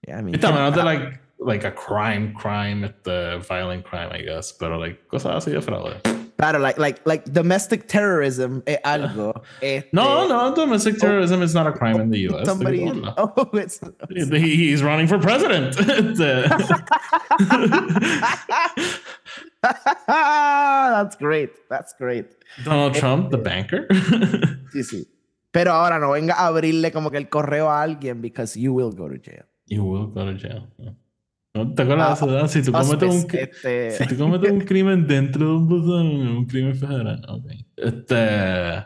[0.08, 4.23] yeah, I mean, Está menos de like, like a crime, crime, este, violent crime, I
[4.23, 6.14] guess, pero like cosas así de fraude.
[6.38, 9.41] Claro, like, like, like domestic terrorism es algo.
[9.62, 12.45] Este, no, no, domestic terrorism is not a crime in the U.S.
[12.45, 12.86] Somebody,
[13.17, 15.78] oh, it's, he he's running for president.
[20.08, 21.52] That's great.
[21.69, 22.26] That's great.
[22.65, 23.88] Donald eh, Trump, the eh, banker.
[24.74, 25.08] sí, sí.
[25.52, 28.91] Pero ahora no venga a abrirle como que el correo a alguien because you will
[28.91, 29.45] go to jail.
[29.67, 30.67] You will go to jail.
[31.56, 32.48] ¿No te acuerdas de eso?
[32.50, 33.91] Si tú, cometes un, este...
[33.91, 37.26] si tú cometes un crimen dentro de un buzón, un crimen federal.
[37.30, 37.46] Ok.
[37.78, 38.86] Este.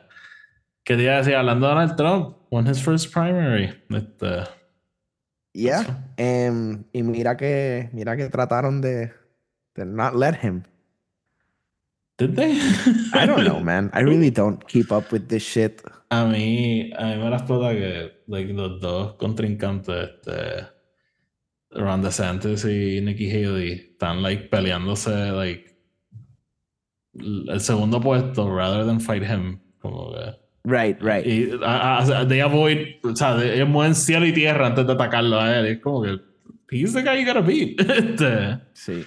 [0.84, 1.34] ¿Qué te iba a decir?
[1.34, 3.74] Hablando de Donald Trump, won his first primary.
[3.90, 4.44] Este.
[5.54, 6.12] Yeah.
[6.20, 9.14] Um, y mira que, mira que trataron de,
[9.74, 10.64] de not let him.
[12.20, 12.52] Did they?
[13.16, 13.90] I don't know, man.
[13.96, 15.82] I really don't keep up with this shit.
[16.12, 20.79] A mí, a mí me la explota que like, los dos contrincantes, este
[21.72, 25.78] Ron DeSantis y Nikki Haley están like peleándose like
[27.14, 31.26] el segundo puesto rather than fight him como que right right.
[31.26, 35.58] y a, they avoid o sea ellos mueven cielo y tierra antes de atacarlo a
[35.58, 36.20] él es como que
[36.72, 39.06] he's the guy you gotta beat este, sí.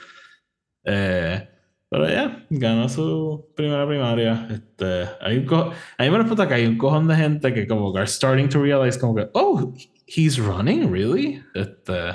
[0.85, 1.49] eh,
[1.89, 6.55] pero ya yeah, ganó su primera primaria este hay un a mí me responde que
[6.55, 9.75] hay un cojón de gente que como que are starting to realize como que oh
[10.07, 12.15] he's running really este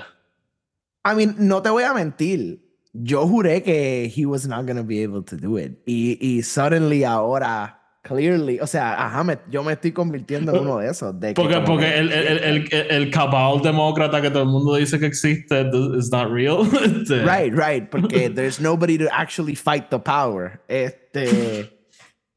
[1.07, 2.59] I mean, no te voy a mentir.
[2.91, 5.79] Yo juré que he was not going to be able to do it.
[5.85, 10.79] Y, y suddenly ahora, clearly, o sea, ajá, me, yo me estoy convirtiendo en uno
[10.79, 11.17] de esos.
[11.17, 15.05] De porque porque el, el, el, el, cabal demócrata que todo el mundo dice que
[15.05, 16.67] existe is not real.
[16.83, 17.23] Este.
[17.23, 17.89] right, right.
[17.89, 20.59] Porque there's nobody to actually fight the power.
[20.67, 21.71] Este.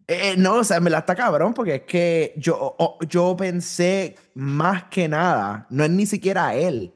[0.07, 2.77] Eh, no, o sea, me la está cabrón porque es que yo,
[3.09, 6.93] yo pensé más que nada, no es ni siquiera él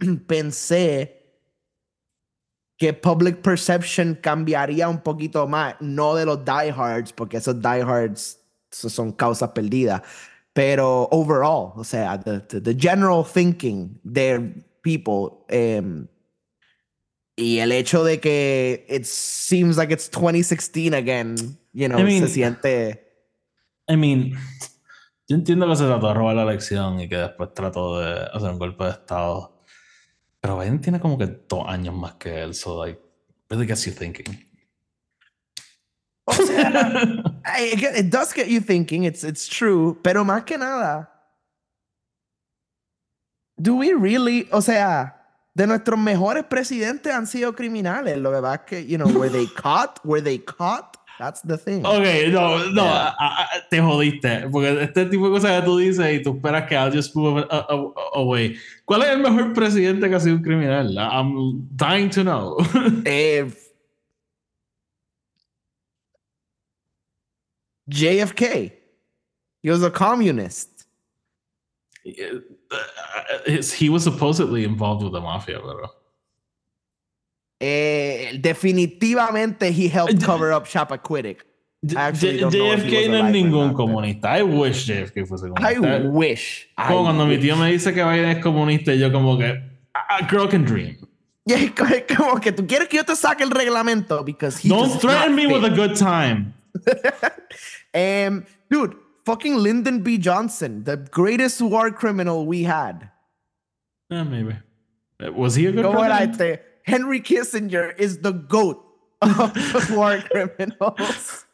[0.26, 1.22] pensé
[2.78, 9.12] que public perception cambiaría un poquito más, no de los diehards, porque esos diehards son
[9.12, 10.02] causas perdidas.
[10.52, 16.08] Pero overall, o sea, the, the, general thinking de people um,
[17.36, 21.36] y el hecho de que it seems like it's 2016 again,
[21.72, 23.00] you know, se siente.
[23.88, 24.32] I mean,
[25.28, 28.50] yo entiendo que se trató de robar la elección y que después trató de hacer
[28.50, 29.51] un golpe de estado.
[30.42, 33.00] Pero Biden tiene como que dos años más que él, so like,
[33.48, 34.44] really gets you thinking.
[36.24, 37.22] O sea,
[37.60, 41.08] it does get you thinking, it's, it's true, pero más que nada,
[43.56, 45.16] do we really, o sea,
[45.54, 48.18] de nuestros mejores presidentes han sido criminales.
[48.18, 50.00] Lo que pasa es que, you know, were they caught?
[50.04, 50.96] Were they caught?
[51.22, 51.86] That's the thing.
[51.86, 53.14] Ok, no, no,
[53.70, 54.48] te jodiste.
[54.50, 57.46] Porque este tipo de cosas que tú dices y tú esperas que I'll just move
[58.12, 58.56] away.
[58.84, 60.98] ¿Cuál es el mejor presidente que ha sido un criminal?
[60.98, 62.56] I'm dying to know.
[63.06, 63.48] eh,
[67.88, 68.72] JFK.
[69.62, 70.88] He was a communist.
[72.04, 72.40] Uh,
[72.72, 75.88] uh, he was supposedly involved with the mafia, pero.
[77.64, 81.44] Eh, definitivamente he helped cover up Chappaquiddick.
[81.84, 84.36] JFK no es ningún comunista.
[84.36, 85.72] I wish JFK fuese comunista.
[85.72, 86.68] I wish.
[86.76, 89.62] Como cuando mi tío me dice que Biden es comunista, yo como que
[89.94, 90.96] a girl can dream.
[92.16, 95.46] como que tú quieres que yo te saque el reglamento because he Don't threaten me
[95.46, 96.54] with a good time.
[97.94, 100.18] um, dude, fucking Lyndon B.
[100.18, 103.08] Johnson, the greatest war criminal we had.
[104.10, 104.56] Yeah, maybe.
[105.20, 106.60] Uh, was he a good president?
[106.84, 108.84] Henry Kissinger is the goat
[109.20, 111.46] of war criminals.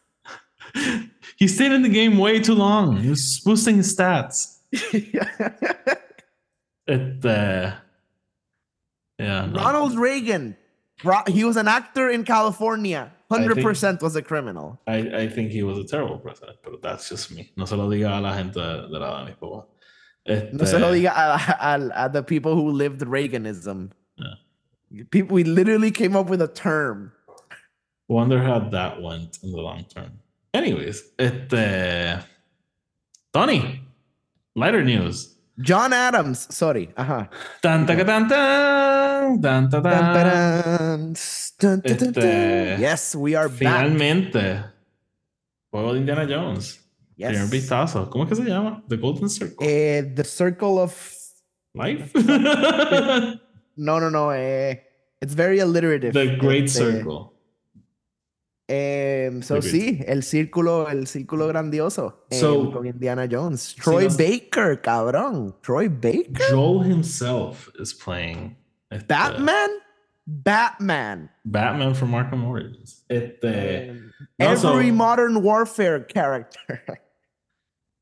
[1.36, 2.96] He stayed in the game way too long.
[2.98, 4.58] He was boosting his stats.
[4.72, 5.24] it,
[7.24, 7.74] uh,
[9.18, 9.46] yeah.
[9.46, 9.60] No.
[9.60, 10.56] Ronald Reagan.
[11.28, 13.12] He was an actor in California.
[13.30, 14.80] 100% was a criminal.
[14.86, 17.52] I, I think he was a terrible president, but that's just me.
[17.56, 19.64] No se lo diga a la gente de la de mis papás.
[20.26, 23.90] Este, no se lo diga a, a, a, the people who lived Reaganism.
[25.10, 27.12] People, we literally came up with a term.
[28.08, 30.20] Wonder how that went in the long term.
[30.54, 32.24] Anyways, este.
[33.32, 33.82] Tony,
[34.54, 35.34] lighter news.
[35.60, 36.88] John Adams, sorry.
[41.84, 44.74] Este, yes, we are finalmente, back.
[45.70, 46.78] Juego de Indiana Jones.
[47.16, 47.30] Yes.
[47.32, 48.08] Primer vistazo.
[48.08, 48.82] ¿Cómo es que se llama?
[48.88, 49.66] The Golden Circle.
[49.66, 50.94] Eh, the Circle of
[51.74, 52.12] Life.
[53.78, 54.30] no, no, no.
[54.30, 54.80] Eh,
[55.22, 56.12] it's very alliterative.
[56.12, 57.32] The Great este, Circle.
[58.70, 63.74] Eh, so sí, el círculo, el círculo grandioso eh, so, con Indiana Jones.
[63.76, 65.54] Troy Baker, cabrón.
[65.62, 66.50] Troy Baker.
[66.50, 68.56] Joel himself is playing.
[69.06, 69.70] Batman.
[70.26, 71.30] Batman.
[71.46, 73.04] Batman from Arkham Origins.
[73.08, 77.00] Este, um, every modern warfare character.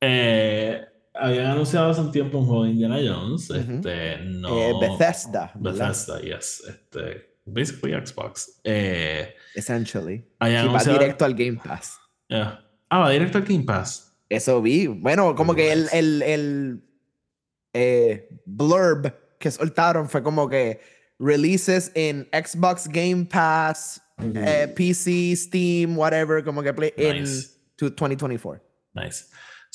[0.03, 0.85] Eh,
[1.19, 3.51] habían anunciado hace un tiempo un juego de Indiana Jones.
[3.51, 4.57] Este, no.
[4.57, 5.53] Eh, Bethesda.
[5.55, 6.63] Bethesda, yes.
[6.69, 8.61] Este, basically Xbox.
[8.65, 10.25] Eh, Essentially.
[10.41, 11.99] va directo al Game Pass.
[12.29, 12.61] Yeah.
[12.89, 14.13] Ah, va directo al Game Pass.
[14.29, 14.87] Eso vi.
[14.87, 16.83] Bueno, como que el, el, el
[17.73, 20.81] eh, blurb que soltaron fue como que
[21.19, 27.25] releases in Xbox Game Pass, eh, PC, Steam, whatever, como que play in
[27.79, 28.61] 2024.
[28.95, 29.27] Nice.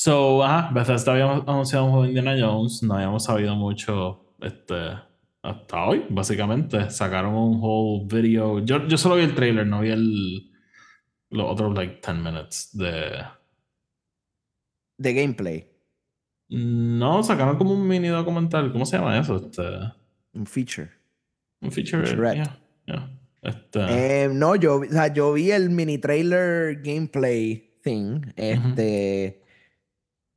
[0.04, 4.98] So, ajá, Bethesda habíamos anunciado un juego de Indiana Jones, no habíamos sabido mucho este,
[5.44, 6.90] hasta hoy, básicamente.
[6.90, 8.66] Sacaron un whole video.
[8.66, 10.52] Yo, yo solo vi el trailer, no vi el,
[11.30, 13.12] los otros, like, 10 minutes de.
[14.98, 15.70] De gameplay.
[16.50, 18.72] No, sacaron como un mini documental.
[18.72, 19.36] ¿Cómo se llama eso?
[19.36, 19.62] Este...
[20.34, 20.90] Un feature.
[21.62, 22.08] Un feature.
[22.34, 23.20] Yeah, yeah.
[23.44, 24.24] Este...
[24.24, 28.22] Eh, no, yo, o sea, yo vi el mini trailer gameplay thing.
[28.36, 29.42] Este.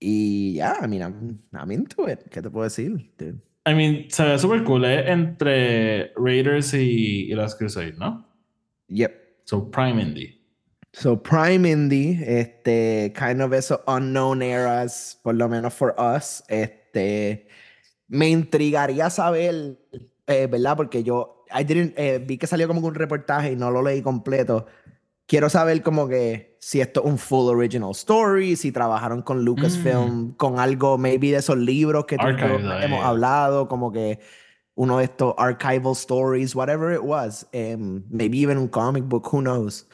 [0.07, 2.29] Y ya, yeah, I mean, I'm, I'm, into it.
[2.31, 3.11] ¿Qué te puedo decir?
[3.17, 3.41] Dude?
[3.65, 5.11] I mean, se ve súper cool, ¿eh?
[5.11, 8.29] Entre Raiders y, y las Crusade, ¿no?
[8.89, 9.13] Yep.
[9.45, 10.39] So, Prime Indie.
[10.93, 17.49] So, Prime Indie, este, kind of esos unknown eras, por lo menos for us, este,
[18.07, 19.79] me intrigaría saber,
[20.27, 20.77] eh, ¿verdad?
[20.77, 24.03] Porque yo, I didn't, eh, vi que salió como un reportaje y no lo leí
[24.03, 24.67] completo.
[25.27, 30.29] Quiero saber como que si esto es un full original story, si trabajaron con Lucasfilm,
[30.29, 30.37] mm.
[30.39, 34.19] con algo, maybe de esos libros que hemos hablado, como que
[34.75, 39.43] uno de estos archival stories, whatever it was, um, maybe even un comic book, who
[39.43, 39.87] knows.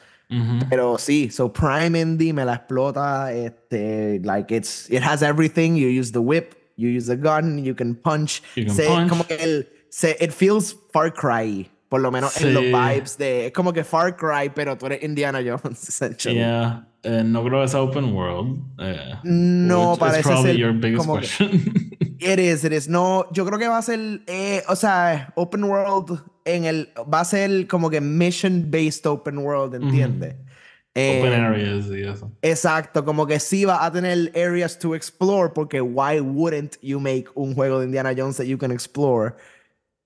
[0.69, 5.89] Pero sí, so Prime Indie me la explota, este, like it's, it has everything, you
[5.89, 8.41] use the whip, you use the gun, you can punch.
[8.55, 9.09] You can punch.
[9.09, 13.47] Como que el, se, it feels Far Cry por lo menos en los vibes de.
[13.47, 16.01] Es como que Far Cry, pero tú eres Indiana Jones.
[16.23, 16.87] Yeah.
[17.03, 18.61] eh, no creo que sea open world.
[18.79, 21.27] Eh, no, parece ser your biggest como que-.
[22.21, 22.87] It is, it is.
[22.87, 27.19] No, yo creo que va a ser, eh, o sea, open world en el, va
[27.19, 30.35] a ser como que mission based open world, ¿entiendes?
[30.35, 30.45] open
[30.93, 32.31] Eh, areas y eso.
[32.41, 37.25] Exacto, como que sí va a tener areas to explore, porque why wouldn't you make
[37.35, 39.35] un juego de Indiana Jones that you can explore?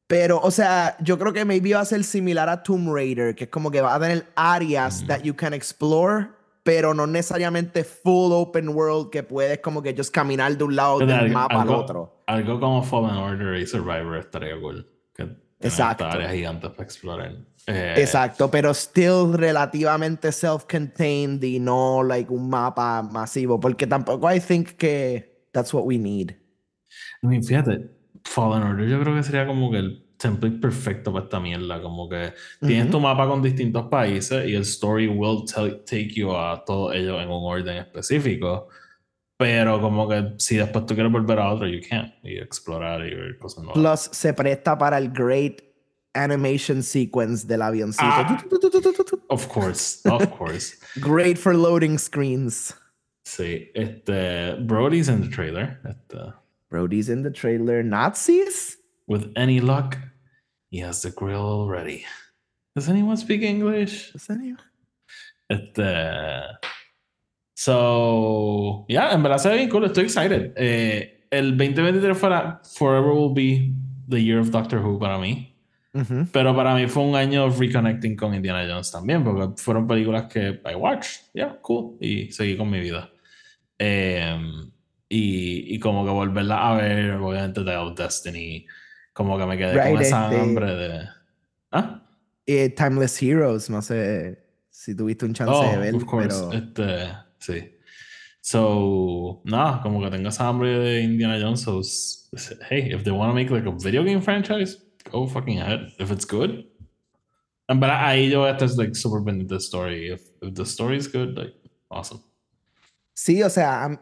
[0.07, 3.45] Pero, o sea, yo creo que maybe va a ser similar a Tomb Raider, que
[3.45, 6.27] es como que va a tener áreas that you can explore,
[6.63, 10.99] pero no necesariamente full open world que puedes como que just caminar de un lado
[10.99, 12.23] del Algo- mapa al algo- otro.
[12.27, 14.87] Algo como Fallen Order y Survivor estaría cool.
[15.15, 15.23] Que
[15.61, 16.05] Exacto.
[16.05, 17.31] áreas gigantes para explorar.
[17.67, 24.39] Eh, Exacto, pero still relativamente self-contained y no like un mapa masivo, porque tampoco I
[24.39, 26.31] think que that's what we need.
[27.23, 27.89] I mean, fíjate,
[28.25, 31.81] Fallen Order yo creo que sería como que el template perfecto para esta mierda.
[31.81, 36.31] Como que tienes tu mapa con distintos países y el story will tell- take you
[36.35, 38.67] a todos ellos en un orden específico.
[39.37, 42.13] Pero como que si después tú quieres volver a otro, you can't.
[42.23, 44.07] Y explorar y ver cosas nuevas.
[44.07, 45.61] Plus se presta para el great
[46.13, 48.05] animation sequence del avioncito.
[48.05, 48.37] Ah.
[49.27, 50.77] Of course, of course.
[51.01, 52.73] Great for loading screens.
[53.25, 55.79] Sí, este, Brody's in the trailer.
[55.83, 56.17] Este,
[56.75, 57.81] Brody's in the trailer.
[57.83, 58.77] Nazis?
[59.07, 59.97] with any luck,
[60.71, 62.03] he has the grill ready.
[62.75, 64.11] Does anyone speak English?
[64.11, 64.59] Does anyone-
[65.47, 66.57] Este.
[67.55, 69.85] So, yeah, en verdad se ve bien cool.
[69.85, 70.53] Estoy excited.
[70.57, 73.73] Eh, el 2023 fuera, forever will be
[74.09, 75.55] the year of Doctor Who para mí.
[75.93, 76.27] Ujú.
[76.33, 80.25] Pero para mí fue un año of reconnecting con Indiana Jones también, porque fueron películas
[80.25, 83.09] que I watched, yeah, cool, y seguí con mi vida.
[83.77, 84.71] Em,
[85.09, 88.65] y, y como que volverla a ver, obviamente The of Destiny,
[89.13, 91.07] como que me quedé Right, con esa este- hambre de...
[91.71, 92.01] ¿Ah?
[92.47, 94.37] Eh, Timeless Heroes, no sé
[94.69, 97.71] si tuviste un chance Oh, de ver, of course, pero este, sí.
[98.41, 101.81] So, nada, como que tengo esa hambre de Indiana Jones, so,
[102.69, 104.77] hey, if they want to make like a video game franchise,
[105.11, 105.87] go fucking ahead.
[105.97, 106.65] If it's good.
[107.67, 110.11] En verdad, ahí yo esto es like super pendiente de story.
[110.13, 111.55] If, if the story is good, like,
[111.89, 112.21] awesome.
[113.15, 113.99] sí, o sea,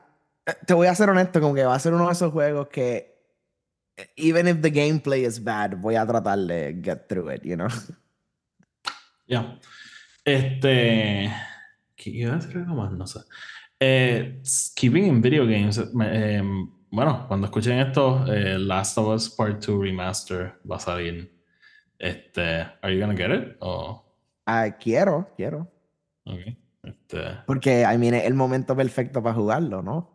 [0.66, 3.14] te voy a ser honesto, como que va a ser uno de esos juegos que
[3.96, 7.56] eh, even if the gameplay is bad, voy a tratar de get through it, you
[7.56, 7.68] know.
[9.26, 9.58] Ya.
[10.26, 11.32] Este.
[11.96, 12.92] ¿Qué iba a decir algo más?
[12.92, 13.22] No sé.
[13.80, 14.42] Eh,
[14.76, 15.94] keeping in video games.
[15.94, 20.80] me- em, bueno, cuando escuchen esto, eh, Last of Us Part 2 Remaster va a
[20.80, 21.34] salir.
[21.98, 22.42] Este.
[22.82, 23.56] ¿Are you gonna get it?
[23.62, 24.04] O.
[24.46, 25.72] Ah, quiero, quiero.
[26.26, 26.40] ok.
[26.84, 27.22] Este.
[27.48, 30.13] Porque, I mean, es el momento perfecto para jugarlo, ¿no?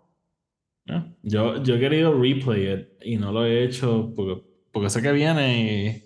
[1.22, 5.12] Yo, yo he querido replay it y no lo he hecho porque, porque sé que
[5.12, 6.04] viene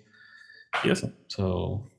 [0.83, 0.87] y.
[0.87, 1.11] Y eso.
[1.27, 1.89] So.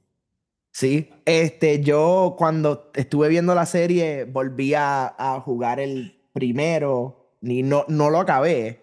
[0.73, 7.63] Sí, este, yo cuando estuve viendo la serie volví a, a jugar el primero, ni
[7.63, 8.83] no, no lo acabé.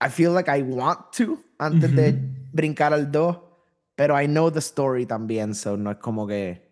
[0.00, 2.18] I feel like I want to antes de
[2.52, 3.38] brincar al 2,
[3.94, 6.71] pero I know the story también, so no es como que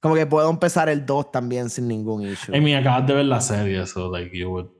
[0.00, 2.56] como que puedo empezar el 2 también sin ningún issue.
[2.56, 4.70] I mean, acabas de ver la serie, so like you would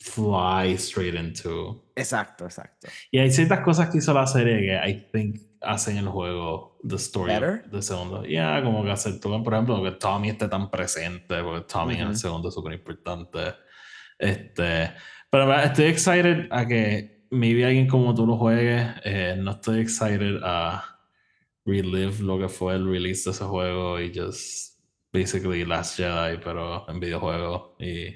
[0.00, 1.84] fly straight into.
[1.94, 2.88] Exacto, exacto.
[3.10, 6.96] Y hay ciertas cosas que hizo la serie que I think hacen el juego, the
[6.96, 7.64] story Better?
[7.70, 8.24] del segundo.
[8.24, 12.16] Ya, como que hacer, por ejemplo, que Tommy esté tan presente, porque Tommy en el
[12.16, 13.54] segundo es súper importante.
[14.18, 14.92] Este,
[15.30, 18.86] pero estoy excited a que maybe alguien como tú lo juegues.
[19.04, 20.95] Eh, no estoy excited a
[21.66, 24.78] relive lo que fue el release de ese juego y just
[25.12, 28.14] basically Last Jedi, pero en videojuego y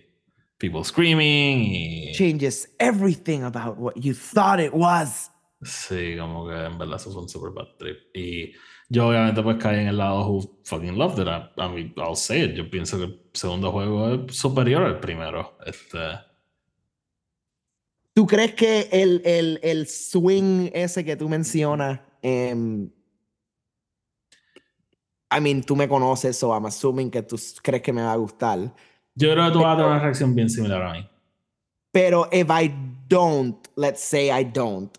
[0.59, 2.13] people screaming y.
[2.13, 5.31] Changes everything about what you thought it was.
[5.63, 7.99] Sí, como que en verdad eso fue un super bad trip.
[8.15, 8.53] Y
[8.89, 11.29] yo obviamente pues caí en el lado who fucking loved it.
[11.29, 12.55] I, I mean, I'll say it.
[12.55, 15.57] Yo pienso que el segundo juego es superior al primero.
[15.67, 15.99] Este,
[18.13, 22.91] ¿Tú crees que el, el, el swing ese que tú mencionas, em,
[25.31, 28.17] I mean, tú me conoces, so I'm assuming que tú crees que me va a
[28.17, 28.59] gustar.
[29.15, 31.09] yo creo que tú vas a tener una reacción bien similar a mí.
[31.93, 32.73] Pero if I
[33.09, 34.97] don't, let's say I don't,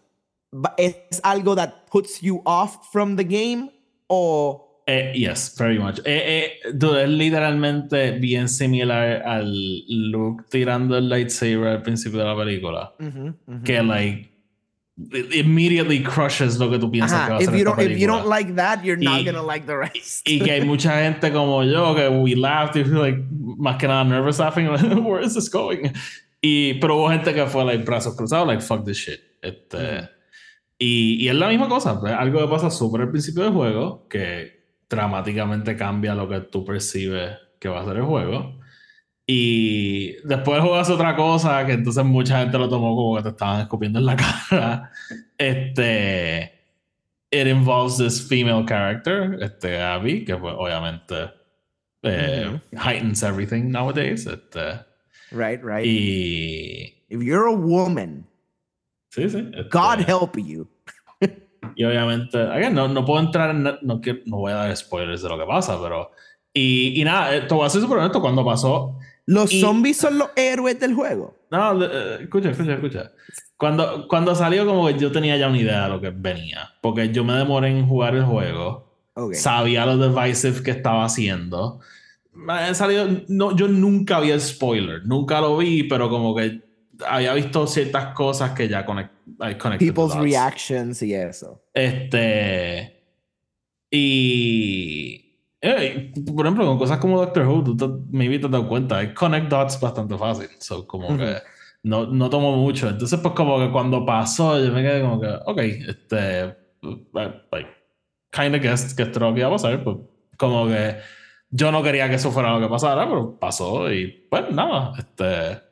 [0.78, 3.72] ¿es algo that puts you off from the game?
[4.08, 6.00] O Eh, yes, very much.
[6.00, 9.54] Eh, eh, dude, es literalmente bien similar al
[9.88, 12.94] Luke tirando el lightsaber al principio de la película.
[13.64, 14.31] Que, like,
[15.14, 17.76] it immediately crushes lo que tú piensas que va Ajá, a if ser you, esta
[17.82, 20.28] don't, if you don't like that, you're not Y- gonna like the rest.
[20.28, 23.20] Y que hay mucha gente como yo que we laughed y like,
[23.58, 25.92] más que nada nervous laughing, like, where is this going?
[26.42, 29.20] Y, pero hubo gente que fue like brazos cruzados, like fuck this shit.
[29.42, 30.08] Este, Ujú.
[30.80, 34.08] y, y es la misma cosa, pues, algo que pasa súper al principio del juego
[34.10, 38.60] que dramáticamente cambia lo que tú percibes que va a ser el juego.
[39.34, 43.24] Y después el juego hace otra cosa que entonces mucha gente lo tomó como que
[43.24, 44.16] te estaban escupiendo en la
[44.50, 44.92] cara.
[45.38, 46.52] Este.
[47.32, 51.32] It involves this female character, este Abby, que pues, obviamente
[52.04, 54.28] eh, heightens everything nowadays.
[54.28, 54.84] Este,
[55.32, 55.86] right, right.
[55.86, 57.06] Y.
[57.08, 58.28] If you're a woman,
[59.12, 59.50] sí, sí.
[59.54, 60.68] Este, God help you.
[61.78, 63.64] y obviamente, again, no, no puedo entrar en.
[63.64, 66.12] No, no voy a dar spoilers de lo que pasa, pero.
[66.54, 68.20] Y, y nada, esto va a ser súper honesto.
[68.20, 71.38] Cuando pasó ¿Los zombies son los héroes del juego?
[71.52, 73.12] No, eh, escucha, escucha, escucha.
[73.58, 76.74] Cuando, cuando salió, como que yo tenía ya una idea de lo que venía.
[76.82, 78.92] Porque yo me demoré en jugar el juego.
[79.34, 81.80] Sabía lo divisive que estaba haciendo.
[82.34, 85.06] Me salido, no, yo nunca vi el spoiler.
[85.06, 86.62] Nunca lo vi, pero como que
[87.08, 89.12] había visto ciertas cosas que ya conect,
[89.80, 91.64] People's reactions y eso.
[91.74, 93.04] Este.
[93.90, 95.31] Y
[95.62, 99.48] por ejemplo, con cosas como Doctor Who, tú te, maybe te das cuenta, hay connect
[99.50, 100.50] dots bastante fácil.
[100.60, 101.38] So, como que
[101.84, 102.90] no, no tomo mucho.
[102.90, 105.58] Entonces, pues, como que cuando pasó, yo me quedé como que, ok,
[105.88, 106.58] este,
[107.14, 107.68] like,
[108.32, 109.98] kind of guessed que esto que iba a pasar, pues,
[110.38, 110.98] como que
[111.50, 115.71] yo no quería que eso fuera lo que pasara, pero pasó y, pues, nada, este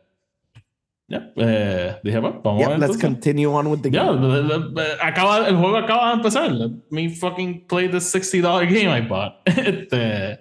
[1.10, 2.80] ya, eh, dije, bueno, vamos a ver.
[2.80, 4.32] Let's continue on with the game.
[5.01, 6.51] acaba, el juego acaba de empezar.
[6.51, 9.34] Let me fucking play the $60 game I bought.
[9.45, 10.39] este,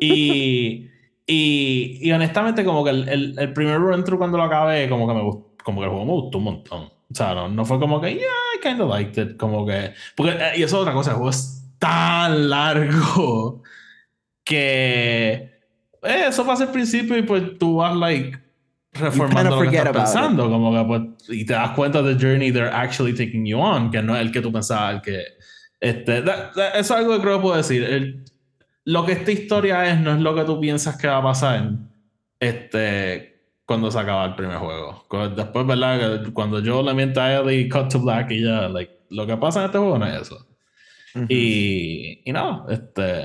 [0.00, 0.88] y,
[1.26, 5.06] y, y, honestamente, como que el, el, el, primer run through cuando lo acabé, como
[5.06, 6.82] que me gustó, como que el juego me gustó un montón.
[6.84, 8.26] O sea, no, no fue como que, yeah,
[8.56, 9.36] I kind of liked it.
[9.36, 13.62] Como que, porque, eh, y eso es otra cosa, el juego es tan largo
[14.44, 15.50] que
[16.02, 18.38] eh, eso pasa al principio y pues tú vas, like,
[18.92, 22.70] reformando lo que estás pensando, como que pues, y te das cuenta de journey they're
[22.72, 25.22] actually taking you on, que no es el que tú pensabas, el que
[25.80, 28.24] este, eso es algo que creo que puedo decir.
[28.84, 31.70] lo que esta historia es no es lo que tú piensas que va a pasar
[32.38, 35.06] este, cuando se acaba el primer juego.
[35.36, 36.24] Después, ¿verdad?
[36.32, 39.60] Cuando yo le miento a Ellie, cut to black y ya, like, lo que pasa
[39.60, 40.46] en este juego no es eso.
[41.28, 43.24] Y, y no, este,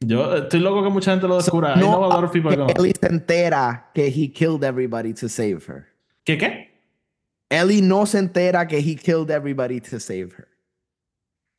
[0.00, 1.74] yo estoy loco que mucha gente lo descubra.
[1.74, 5.86] So, no, a people Ellie se entera que he killed everybody to save her.
[6.24, 6.70] ¿Qué qué?
[7.50, 10.48] Ellie no se entera que he killed everybody to save her.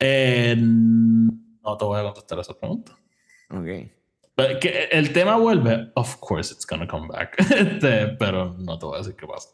[0.00, 2.92] Eh, no te voy a contestar esa pregunta.
[3.50, 3.90] Ok.
[4.34, 7.36] Pero que el tema vuelve, of course it's gonna come back.
[7.50, 9.50] Este, pero no te voy a decir qué pasa.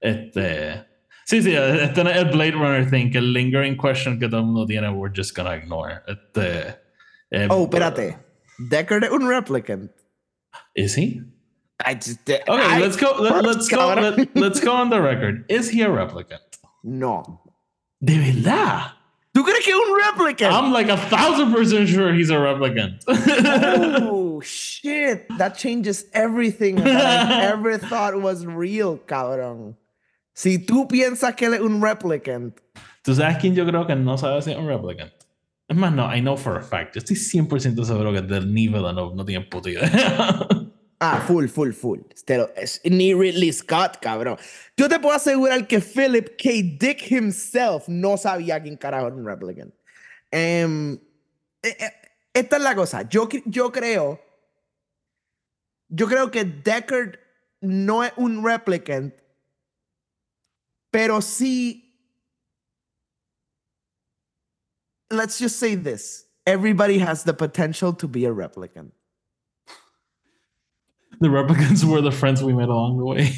[0.00, 0.86] Este.
[1.26, 4.46] Sí, sí, este es el Blade Runner thing, que el lingering question que todo el
[4.46, 6.00] mundo tiene, we're just gonna ignore.
[6.06, 6.85] Este.
[7.32, 8.18] Eh, oh, espérate.
[8.70, 9.90] Deckard es un replicant.
[10.74, 11.22] Is he?
[11.84, 13.16] I just, okay, I, let's go.
[13.20, 13.94] Let, us go.
[13.94, 15.44] Let, let's go on the record.
[15.48, 16.40] Is he a replicant?
[16.82, 17.40] No.
[18.02, 18.92] De verdad.
[19.34, 20.52] ¿Tú crees que es un replicant?
[20.52, 23.02] I'm like a thousand percent sure he's a replicant.
[23.08, 25.26] oh shit!
[25.36, 29.74] That changes everything that I ever thought was real, cabrón.
[30.34, 32.54] Si tú piensas que él es un replicant.
[33.04, 35.12] ¿Tú sabes quién yo creo que no sabe si es un replicant?
[35.68, 36.94] Es más, no, I know for a fact.
[36.94, 39.90] Yo estoy 100% seguro que del nivel no, no tiene puta idea.
[41.00, 42.00] ah, full, full, full.
[42.24, 44.38] Pero es ni Ridley Scott, cabrón.
[44.76, 46.50] Yo te puedo asegurar que Philip K.
[46.78, 49.74] Dick himself no sabía quién carajo era un replicant.
[50.32, 50.98] Um,
[52.32, 53.08] esta es la cosa.
[53.08, 54.20] Yo, yo creo.
[55.88, 57.18] Yo creo que Deckard
[57.60, 59.14] no es un replicant,
[60.90, 61.85] pero sí
[65.10, 68.92] let's just say this everybody has the potential to be a replicant.
[71.20, 73.30] The replicants were the friends we met along the way.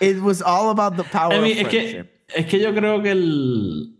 [0.00, 2.10] it was all about the power I mean, of friendship.
[2.28, 3.92] Es que, es que yo creo que el.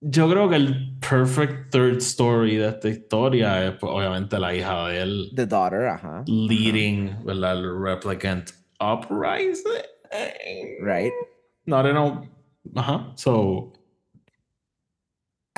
[0.00, 5.02] Yo creo que el perfect third story de esta historia es obviamente la hija de
[5.02, 5.30] él.
[5.34, 6.22] The daughter, ajá.
[6.28, 7.24] Leading, uh -huh.
[7.24, 7.58] ¿verdad?
[7.58, 9.82] El replicant uprising.
[10.80, 11.12] Right.
[11.66, 12.28] No, I don't know.
[12.76, 13.12] Ajá.
[13.16, 13.72] So.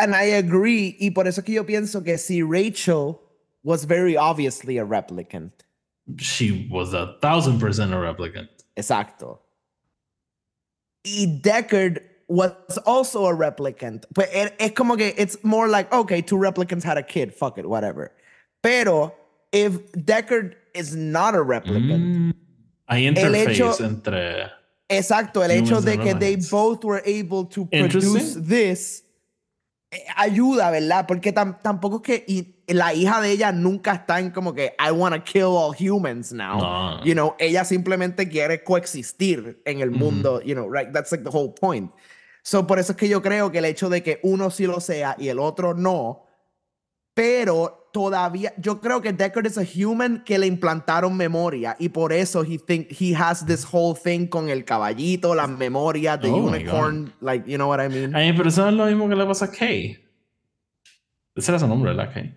[0.01, 0.96] And I agree.
[0.98, 3.20] Y por eso que yo pienso que si Rachel
[3.62, 5.53] was very obviously a replicant.
[6.18, 8.48] She was a thousand percent a replicant.
[8.76, 9.38] Exacto.
[11.05, 12.53] Y Deckard was
[12.86, 14.05] also a replicant.
[14.12, 17.34] But it, es como que it's more like, okay, two replicants had a kid.
[17.34, 18.12] Fuck it, whatever.
[18.62, 19.14] Pero
[19.53, 22.32] if Deckard is not a replicant.
[22.32, 22.34] Mm,
[22.88, 24.51] hay interface hecho, entre.
[24.88, 29.03] Exacto, el hecho de que they both were able to produce this
[30.14, 31.07] ayuda, ¿verdad?
[31.09, 34.93] Porque tampoco es que y la hija de ella nunca está en como que I
[34.93, 37.03] want to kill all humans now.
[37.05, 40.93] You know, ella simplemente quiere coexistir en el mundo, you know, right?
[40.93, 41.91] That's like the whole point.
[42.43, 44.80] So, por eso es que yo creo que el hecho de que uno sí lo
[44.80, 46.24] sea y el otro no,
[47.12, 52.12] pero todavía, yo creo que Deckard es a human que le implantaron memoria y por
[52.12, 56.47] eso he think he has this whole thing con el caballito, las memorias, the Oh
[56.49, 58.14] unicorn, like, you know what I mean?
[58.14, 59.99] Ay, pero eso no es lo mismo que le pasa a Kay.
[61.36, 62.12] Ese era su nombre, ¿verdad?
[62.12, 62.34] Kay.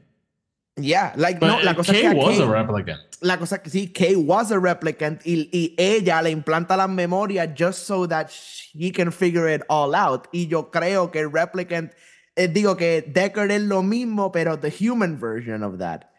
[0.76, 2.99] Yeah, like, But no, la cosa Kay es que was Kay- a replicant.
[3.22, 7.45] la cosa que sí, Kay was a replicant y, y ella le implanta la memoria
[7.56, 8.32] just so that
[8.74, 10.28] he can figure it all out.
[10.34, 11.91] Y yo creo que el replicant,
[12.36, 16.10] eh, digo que Deckard es lo mismo, pero the human version of that.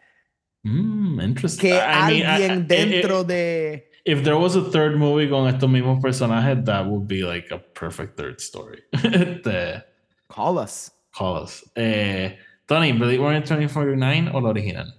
[0.63, 1.61] Mm, interesting.
[1.71, 3.83] Que I mean, I- alguien I- dentro I- de...
[4.07, 7.57] If there was a third movie con estos mismos personajes, that would be like a
[7.57, 8.83] perfect third story.
[8.93, 9.83] este,
[10.29, 10.91] Call us.
[11.11, 11.63] call us.
[11.75, 12.35] Eh,
[12.67, 14.93] Tony, Blade Runner 2049 o la original?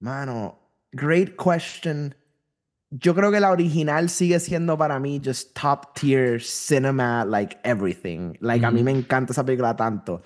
[0.00, 0.58] Mano,
[0.94, 2.14] great question.
[2.90, 8.34] Yo creo que la original sigue siendo para mí just top tier cinema, like everything.
[8.40, 10.22] Like a mí me encanta esa película tanto.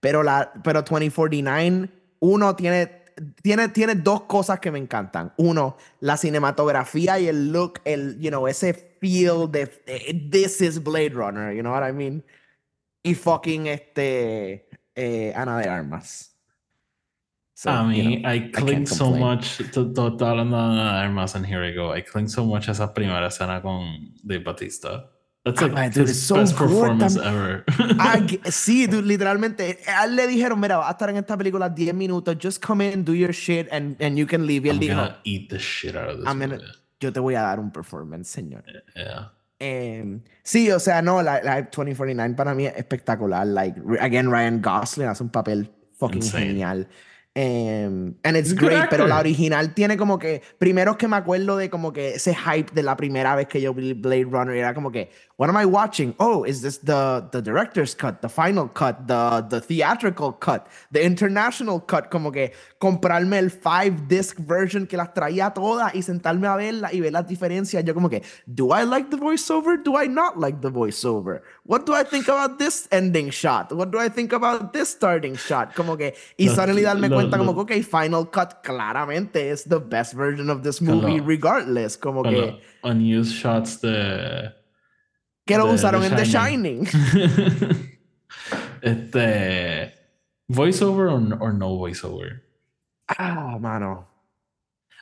[0.00, 1.90] Pero la, pero 2049,
[2.20, 3.02] uno tiene,
[3.42, 5.34] tiene, tiene dos cosas que me encantan.
[5.36, 10.82] Uno, la cinematografía y el look, el, you know, ese feel de, de- this is
[10.82, 12.24] Blade Runner, you know what I mean?
[13.02, 16.37] Y fucking este, eh, Ana de Armas.
[17.60, 19.20] So, a you mí, know, I cling so complain.
[19.24, 19.56] much.
[19.72, 21.92] to- to- to- hablando de de armas, and here we go.
[21.92, 25.10] I cling so much a esa primera escena con Dave Batista.
[25.44, 27.64] That's Ah, like man, dude, his so best good performance ever.
[27.98, 29.78] Ah, que- sí, dude, literalmente.
[29.88, 32.92] A él le dijeron, mira, vas a estar en esta película 10 minutos, just come
[32.92, 34.64] in, do your shit, and, and you can leave.
[34.64, 36.60] Y él I'm dijo, gonna eat the shit out of this I'm gonna-
[37.00, 38.62] yo te voy a dar un performance, señor.
[38.94, 39.32] Yeah.
[39.58, 43.44] Em, sí, o sea, no, la, la 2049 para mí es espectacular.
[43.48, 46.46] Like, again, Ryan Gosling hace un papel fucking Insane.
[46.46, 46.88] genial.
[47.34, 49.30] Em, and it's good great, pero la actor.
[49.30, 52.96] original tiene como que, primero que me acuerdo de como que ese hype de la
[52.96, 56.16] primera vez que yo vi Blade Runner, era como que, what am I watching?
[56.18, 61.04] Oh, is this the, the director's cut, the final cut, the, the theatrical cut, the
[61.04, 62.10] international cut?
[62.10, 66.92] Como que comprarme el five disc version que las traía todas y sentarme a verla
[66.92, 67.84] y ver las diferencias.
[67.84, 69.76] Yo como que, do I like the voiceover?
[69.80, 71.42] Do I not like the voiceover?
[71.64, 73.72] What do I think about this ending shot?
[73.72, 75.72] What do I think about this starting shot?
[75.76, 80.50] Como que, y suddenly darme cuenta como que, final cut claramente es the best version
[80.50, 81.96] of this movie regardless.
[81.96, 84.52] Como Con que, los unused shots de.
[85.44, 86.88] que lo usaron en The Shining.
[88.80, 89.92] Este.
[90.48, 92.42] ¿Voiceover o no, or no voiceover?
[93.08, 94.06] Ah, mano.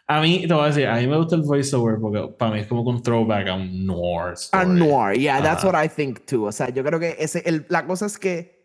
[0.08, 2.60] A mí, te voy a decir, a mí me gusta el voiceover porque para mí
[2.60, 4.34] es como un throwback a un noir.
[4.52, 6.44] A noir, yeah, that's what I think too.
[6.46, 8.55] O sea, yo creo que ese, el, la cosa es que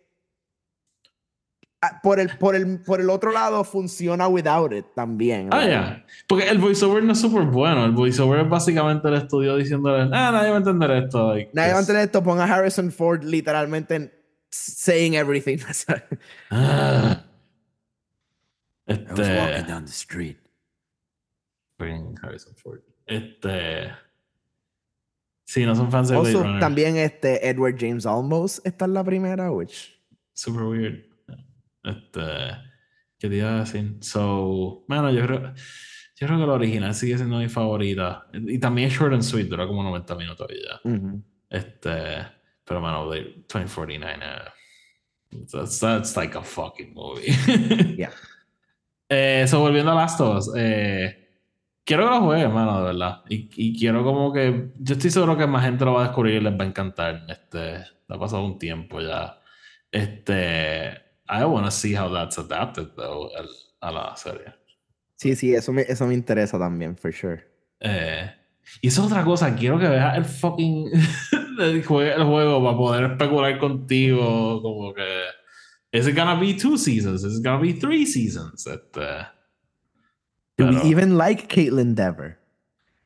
[2.03, 5.49] por el, por, el, por el otro lado funciona without it también.
[5.51, 6.05] Ah, ya.
[6.27, 7.85] Porque el voiceover no es súper bueno.
[7.85, 11.33] El voiceover es básicamente el estudio diciéndole, ah, nadie va a entender esto.
[11.33, 14.11] like, Nadie va a entender esto, ponga a Harrison Ford literalmente en-
[14.49, 15.57] saying everything.
[16.51, 17.23] Ah.
[18.87, 19.67] I was walking Este.
[19.67, 20.37] down the street.
[21.79, 22.81] Harrison Ford.
[23.07, 23.91] Este.
[25.45, 26.59] Sí, no son fans de Blade Also, Runner.
[26.59, 29.99] también este Edward James Olmos está en la primera, which
[30.33, 31.05] Super weird.
[31.83, 32.21] Este.
[33.19, 33.97] ¿Qué te iba a decir?
[34.01, 35.53] So, mano, yo creo.
[36.15, 38.27] Yo creo que la original sigue siendo mi favorita.
[38.33, 40.79] Y también es short and sweet, dura como 90 minutos y ya.
[40.83, 41.23] ujú.
[41.49, 41.89] Este.
[42.63, 44.19] Pero, mano, Blade 2049.
[45.31, 47.33] eh, that's, that's like a fucking movie.
[47.97, 48.11] Yeah.
[49.09, 50.51] Eh, so, volviendo a Last of Us.
[50.55, 51.27] Eh,
[51.83, 53.23] quiero que lo juegues, mano, de verdad.
[53.27, 54.69] Y, y quiero como que.
[54.79, 57.25] Yo estoy seguro que más gente lo va a descubrir y les va a encantar.
[57.27, 57.83] Este.
[58.07, 59.39] Ha pasado un tiempo ya.
[59.91, 61.00] Este.
[61.31, 64.53] I want to see how that's adapted, though, al- a la serie.
[65.15, 67.41] Sí, sí, eso me, eso me interesa también, for sure.
[67.79, 68.29] Eh,
[68.81, 69.55] y eso es otra cosa.
[69.55, 70.91] Quiero que veas el fucking.
[71.59, 74.61] el, jue- el juego para poder especular contigo.
[74.61, 75.23] Como que.
[75.93, 77.23] Is it gonna be two seasons?
[77.23, 78.67] Is it gonna be three seasons?
[78.67, 79.27] Este.
[80.57, 82.37] Do we even like Caitlyn Dever?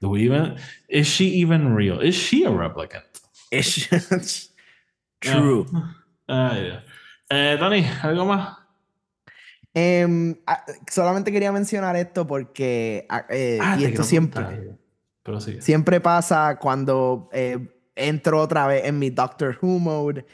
[0.01, 0.57] Do we even
[0.89, 1.99] is she even real?
[2.01, 3.03] Is she a replicant?
[3.51, 3.87] It's
[5.21, 5.65] True.
[6.27, 6.79] Ah, yeah.
[7.29, 8.57] Eh, Dani, ¿algo más?
[9.73, 14.77] Em, ah, solamente quería mencionar esto porque ah, eh, Ah, y esto siempre.
[15.21, 15.57] Pero sí.
[15.59, 17.59] siempre pasa cuando eh,
[17.95, 20.25] entro otra vez en mi Doctor Who mode,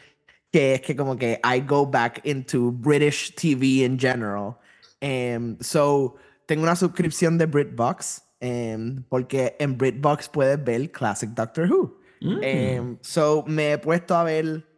[0.51, 4.57] que es que como que I go back into British TV in general.
[4.99, 6.15] Em, so,
[6.45, 11.97] tengo una suscripción de BritBox, em, porque en BritBox puedes ver Classic Doctor Who.
[12.19, 12.97] Mm.
[13.01, 14.70] So, me he puesto a ver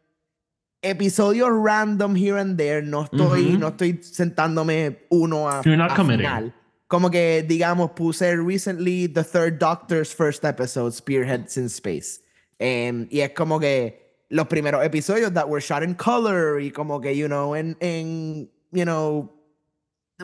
[0.84, 2.82] episodios random here and there.
[2.82, 6.26] No estoy, no estoy sentándome uno a, You're not a committing.
[6.26, 6.54] final.
[6.88, 12.20] Como que, digamos, puse recently The Third Doctor's first episode, Spearheads in Space.
[12.60, 17.00] Em, y es como que los primeros episodios that were shot in color y como
[17.00, 19.32] que, you know, en, en you know,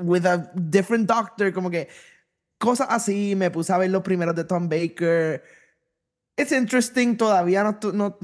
[0.01, 1.87] with a different doctor, como que
[2.59, 3.35] cosas así.
[3.35, 5.41] Me puse a ver los primeros de Tom Baker.
[6.37, 7.91] It's interesting, todavía no.
[7.93, 8.17] no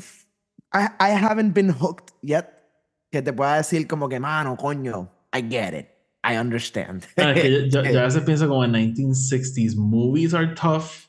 [0.76, 2.52] I, I haven't been hooked yet.
[3.12, 5.88] Que te pueda decir como que, mano, coño, I get it.
[6.22, 7.06] I understand.
[7.18, 11.08] Ah, yo, a veces pienso como en 1960s movies are tough.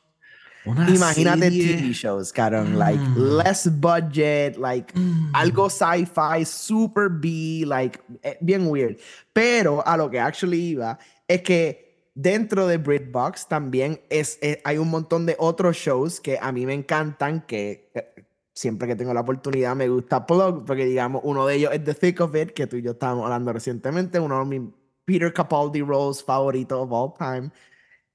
[0.65, 3.15] Imagínate TV shows, like mm.
[3.15, 5.31] less budget, like mm.
[5.33, 8.99] algo sci-fi, super B, like eh, bien weird.
[9.33, 14.77] Pero a lo que actually iba es que dentro de BritBox también es, eh, hay
[14.77, 18.16] un montón de otros shows que a mí me encantan que eh,
[18.57, 21.93] siempre que tengo la oportunidad me gusta plug porque digamos uno de ellos es The
[21.93, 24.69] Thick of It que tú y yo estábamos hablando recientemente, uno de mis
[25.05, 27.51] Peter Capaldi roles favoritos of all time.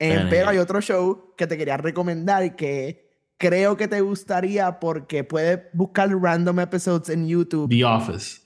[0.01, 5.22] Eh, pero hay otro show que te quería recomendar que creo que te gustaría porque
[5.22, 7.70] puedes buscar random episodes en YouTube.
[7.70, 8.40] The Office.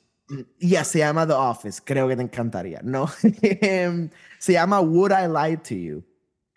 [0.61, 1.81] Ya, se llama The Office.
[1.83, 2.81] Creo que te encantaría.
[2.85, 3.09] No.
[3.43, 6.05] Em, se llama Would I Lie to You?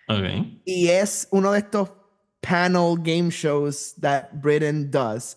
[0.09, 0.61] Okay.
[0.65, 1.91] Y es uno de estos
[2.41, 5.35] panel game shows that Britain does.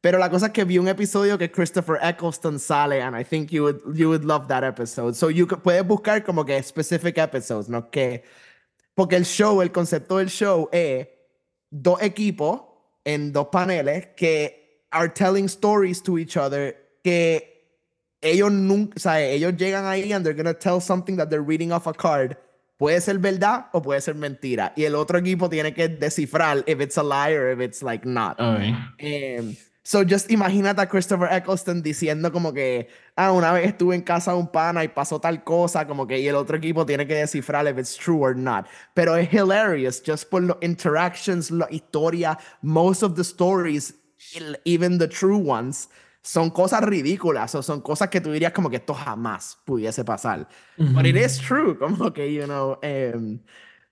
[0.00, 3.50] Pero la cosa es que vi un episodio que Christopher Eccleston sale, and I think
[3.50, 5.16] you would, you would love that episode.
[5.16, 7.90] So you could, puedes buscar como que specific episodes, ¿no?
[7.90, 8.22] Que
[8.94, 11.06] porque el show, el concepto del show es
[11.70, 12.62] dos equipos
[13.04, 17.58] en dos paneles que are telling stories to each other que
[18.20, 21.72] ellos nunca, o sea, ellos llegan ahí and they're gonna tell something that they're reading
[21.72, 22.36] off a card.
[22.78, 24.72] Puede ser verdad o puede ser mentira.
[24.76, 28.08] Y el otro equipo tiene que descifrar if it's a lie or if it's like
[28.08, 28.40] not.
[28.40, 29.38] Okay.
[29.38, 29.56] Um,
[29.88, 34.32] So just imagínate a Christopher Eccleston diciendo como que, ah, una vez estuve en casa
[34.32, 37.14] de un pana y pasó tal cosa, como que y el otro equipo tiene que
[37.14, 38.66] descifrar if it's true or not.
[38.92, 43.94] Pero es hilarious just por los interactions, la historia, most of the stories,
[44.66, 45.88] even the true ones,
[46.28, 50.46] son cosas ridículas o son cosas que tú dirías como que esto jamás pudiese pasar.
[50.76, 53.40] But it is true, como que, you know, um,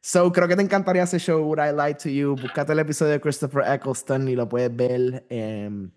[0.02, 2.36] So, creo que te encantaría ese show, Would I Lie to You?
[2.36, 5.26] Búscate el episodio de Christopher Eccleston y lo puedes ver.
[5.30, 5.90] Um,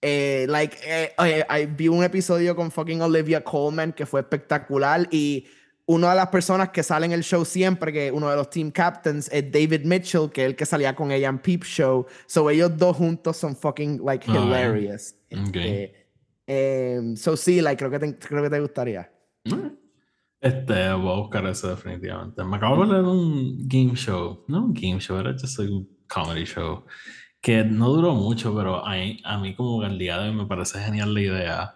[0.00, 5.46] eh, like, eh, vi un episodio con fucking Olivia Colman que fue espectacular y
[5.86, 8.70] una de las personas que sale en el show siempre, que uno de los team
[8.70, 12.06] captains, es David Mitchell, que es el que salía con ella en Peep Show.
[12.26, 15.16] So, ellos dos juntos son fucking, like, ah, hilarious.
[15.48, 15.92] Okay.
[16.46, 19.10] Este, um, so, sí, like, creo que te, creo que te gustaría.
[20.40, 22.42] Este, voy a buscar eso definitivamente.
[22.42, 24.44] Me acabo de leer un game show.
[24.48, 26.84] No un game show, era just un comedy show.
[27.40, 30.80] Que no duró mucho, pero a, a mí como el día de hoy me parece
[30.80, 31.74] genial la idea.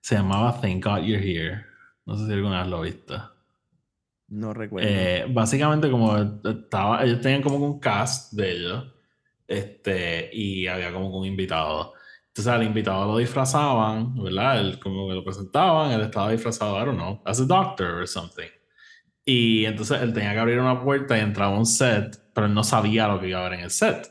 [0.00, 1.64] Se llamaba Thank God You're Here.
[2.06, 3.14] No sé si alguna vez lo viste.
[4.28, 4.88] No recuerdo.
[4.88, 8.94] Eh, básicamente como estaba, ellos tenían como un cast de ellos.
[9.46, 11.92] Este, y había como un invitado.
[12.38, 14.60] Entonces al invitado lo disfrazaban, ¿verdad?
[14.60, 18.06] Él como que lo presentaban, él estaba disfrazado, I don't know, as a doctor or
[18.06, 18.46] something.
[19.24, 22.62] Y entonces él tenía que abrir una puerta y entraba un set, pero él no
[22.62, 24.08] sabía lo que iba a haber en el set.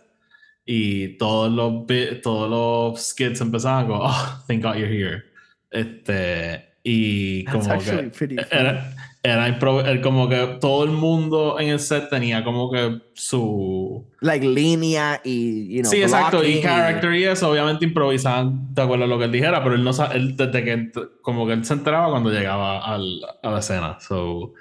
[0.65, 1.85] Y todos los,
[2.21, 5.23] todos los skits empezaban con, oh, thank God you're here.
[5.71, 8.11] Este, y como que
[8.51, 8.93] era,
[9.27, 9.59] era
[10.01, 15.75] como que todo el mundo en el set tenía como que su like línea y
[15.75, 17.25] you know, sí exacto y character y...
[17.25, 20.63] eso obviamente improvisaban de acuerdo a lo que él dijera pero él no él desde
[20.63, 24.53] que como que él se enteraba cuando llegaba al, a la escena so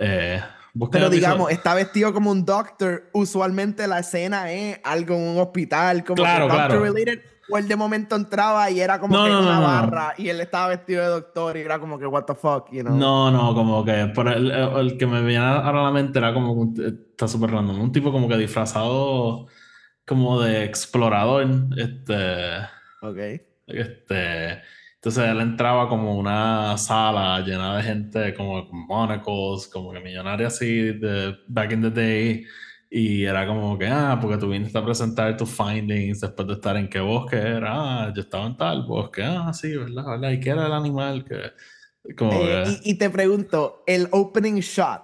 [0.00, 0.40] eh,
[0.90, 3.08] pero digamos, está vestido como un doctor.
[3.12, 7.20] Usualmente la escena es algo en un hospital, como claro, que doctor related
[7.50, 11.02] o él de momento entraba y era como que una barra y él estaba vestido
[11.02, 12.96] de doctor y era como que what the fuck, you know.
[12.96, 16.32] No, no, como que por el, el, que me viene ahora a la mente era
[16.32, 19.46] como está súper random, un tipo como que disfrazado
[20.06, 23.18] como de explorador, este Ok.
[23.66, 24.62] Este,
[24.94, 30.46] entonces él entraba como una sala llena de gente como con monocles, como que millonaria
[30.46, 32.44] así de back in the day
[32.96, 36.76] y era como que, ah, porque tú viniste a presentar tus findings después de estar
[36.76, 37.72] en qué bosque era.
[37.72, 39.24] Ah, yo estaba en tal bosque.
[39.24, 40.04] Ah, sí, ¿verdad?
[40.06, 40.30] ¿verdad?
[40.30, 41.50] ¿Y qué era el animal que...?
[42.16, 45.02] Como eh, y, te pregunto, el opening shot,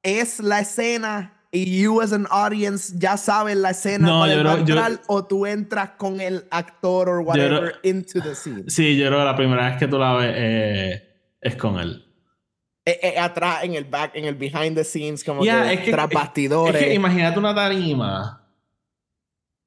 [0.00, 5.00] ¿es la escena y you as an audience ya sabes la escena no, para entrar
[5.08, 8.64] o tú entras con el actor o whatever into the scene?
[8.68, 11.02] Sí, yo creo que la primera vez que tú la ves eh,
[11.40, 12.13] es con él.
[12.86, 16.74] Eh, eh, atrás en el back, en el behind the scenes, como que, tras bastidores.
[16.74, 18.42] Es que imagínate una tarima.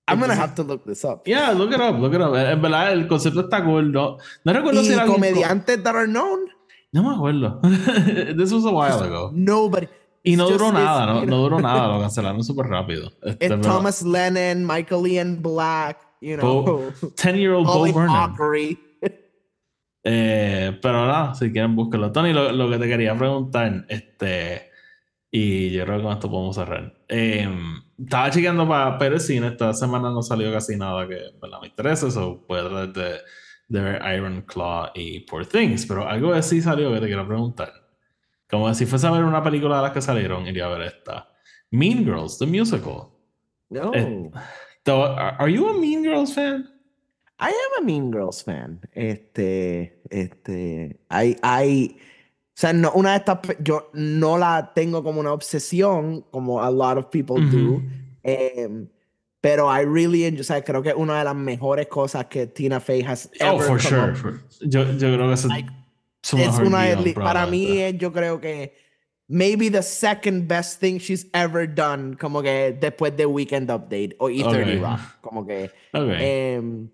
[0.08, 1.24] I'm gonna have to look this up.
[1.26, 2.36] Yeah, look it up, look it up.
[2.36, 3.92] En verdad, el concepto está cool.
[3.92, 6.48] No, no recuerdo si era comediantes that are known.
[6.92, 7.60] No me acuerdo.
[8.38, 9.32] This was a while ago.
[9.34, 9.88] Nobody.
[10.24, 13.12] Y no duró nada, no, no, duró nada, lo cancelaron súper rápido.
[13.24, 16.92] Este, Thomas Lennon, Michael Ian Black, you know.
[17.16, 18.36] Ten year old Bo Burnham.
[20.10, 22.14] Eh, pero nada, si quieren búsquenlo.
[22.14, 24.72] Tony, lo, lo, que te quería preguntar, este,
[25.30, 26.94] y yo creo que con esto podemos cerrar.
[27.10, 27.50] Eh,
[28.00, 31.20] estaba chequeando para Pérez Cine, esta semana no salió casi nada que
[31.62, 33.18] me interese, o puede hablar de,
[33.68, 37.28] de ver Iron Claw y Poor Things, pero algo de sí salió que te quiero
[37.28, 37.74] preguntar.
[38.50, 41.28] Como si fuese a ver una película de las que salieron, iría a ver esta.
[41.70, 43.10] Mean Girls, the musical.
[43.70, 43.92] No.
[43.94, 44.32] Eh,
[44.88, 46.77] are you a Mean Girls fan?
[47.40, 48.80] I am a Mean Girls fan.
[48.94, 55.20] Este, este, hay, hay, o sea, no, una de estas, yo no la tengo como
[55.20, 57.82] una obsesión, como a lot of people do.
[58.24, 58.88] Um,
[59.40, 62.48] pero I really enjoy, o sea, creo que es una de las mejores cosas que
[62.48, 64.16] Tina Fey has oh, ever Oh, for sure.
[64.16, 65.70] For, yo, yo creo que es, like,
[66.24, 68.74] es una de, para mí es, yo creo que
[69.28, 74.28] maybe the second best thing she's ever done, como que después de Weekend Update o
[74.30, 74.80] E30 okay.
[74.80, 76.58] Rock, como que okay.
[76.58, 76.90] um,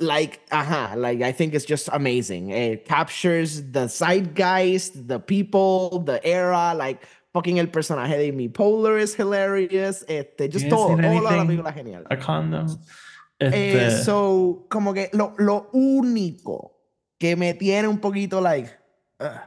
[0.00, 2.50] like uh-huh like i think it's just amazing.
[2.50, 8.98] It captures the zeitgeist the people the era like fucking el personaje de Amy Poehler
[8.98, 10.04] is hilarious.
[10.08, 12.04] Este just todo toda la película genial.
[12.10, 12.66] a condom?
[13.38, 13.76] Este...
[13.76, 16.72] eh, so como que lo, lo único
[17.18, 18.70] que me tiene un poquito like
[19.20, 19.38] uh,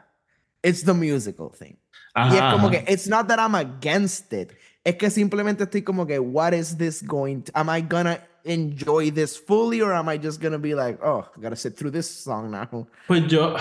[0.64, 1.78] it's the musical thing.
[2.16, 2.32] Ajá.
[2.32, 4.54] y es como que it's not that I'm against it.
[4.86, 9.12] Es que simplemente estoy como que what is this going to am I gonna enjoy
[9.12, 12.10] this fully or am I just gonna be like, oh, I gotta sit through this
[12.10, 12.88] song now?
[13.08, 13.58] Pues yo,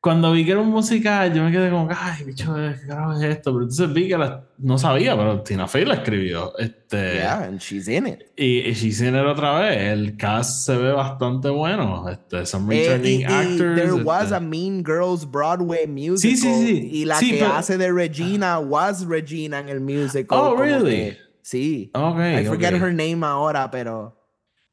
[0.00, 3.22] cuando vi que era un musical, yo me quedé como, ay, bicho, ¿qué carajo es
[3.22, 3.52] esto?
[3.52, 6.56] Pero entonces vi que la, no sabía, pero Tina Fey la escribió.
[6.58, 8.22] Este, yeah, and she's in it.
[8.34, 9.76] Y, y she's in it otra vez.
[9.76, 12.08] El cast se ve bastante bueno.
[12.08, 13.76] Este, some returning eh, y, actors.
[13.76, 14.02] there este.
[14.02, 16.18] was a Mean Girls Broadway musical.
[16.18, 16.90] Sí, sí, sí.
[16.92, 17.52] Y la sí, que pero...
[17.52, 20.38] hace de Regina was Regina en el musical.
[20.38, 21.10] Oh, really?
[21.10, 21.18] Que,
[21.50, 21.90] sí.
[21.94, 22.80] Okay, I forget okay.
[22.80, 24.16] her name ahora, pero...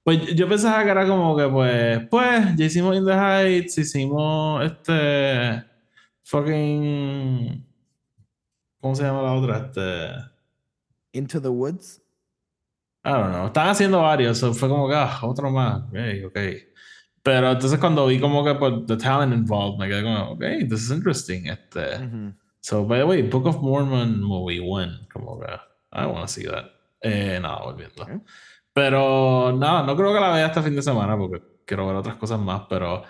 [0.03, 4.63] Pues yo pensaba que era como que, pues, pues, ya hicimos In the Heights, hicimos
[4.63, 5.65] este.
[6.23, 7.67] Fucking.
[8.79, 9.57] ¿Cómo se llama la otra?
[9.57, 10.31] Este.
[11.11, 12.01] Into the Woods.
[13.03, 13.47] I don't know.
[13.47, 15.83] Están haciendo varios, so fue como que, ah, otro más.
[15.89, 16.39] Ok, ok.
[17.21, 20.83] Pero entonces cuando vi como que pues, the talent involved, me quedé como, ok, this
[20.83, 21.47] is interesting.
[21.47, 21.99] Este.
[21.99, 22.35] Mm -hmm.
[22.61, 25.47] So, by the way, Book of Mormon movie one, como que,
[25.91, 26.65] I want to see that.
[27.01, 28.03] Eh, nada, volviendo.
[28.03, 28.19] Okay.
[28.73, 32.15] Pero no, no creo que la vea este fin de semana porque quiero ver otras
[32.15, 33.03] cosas más, pero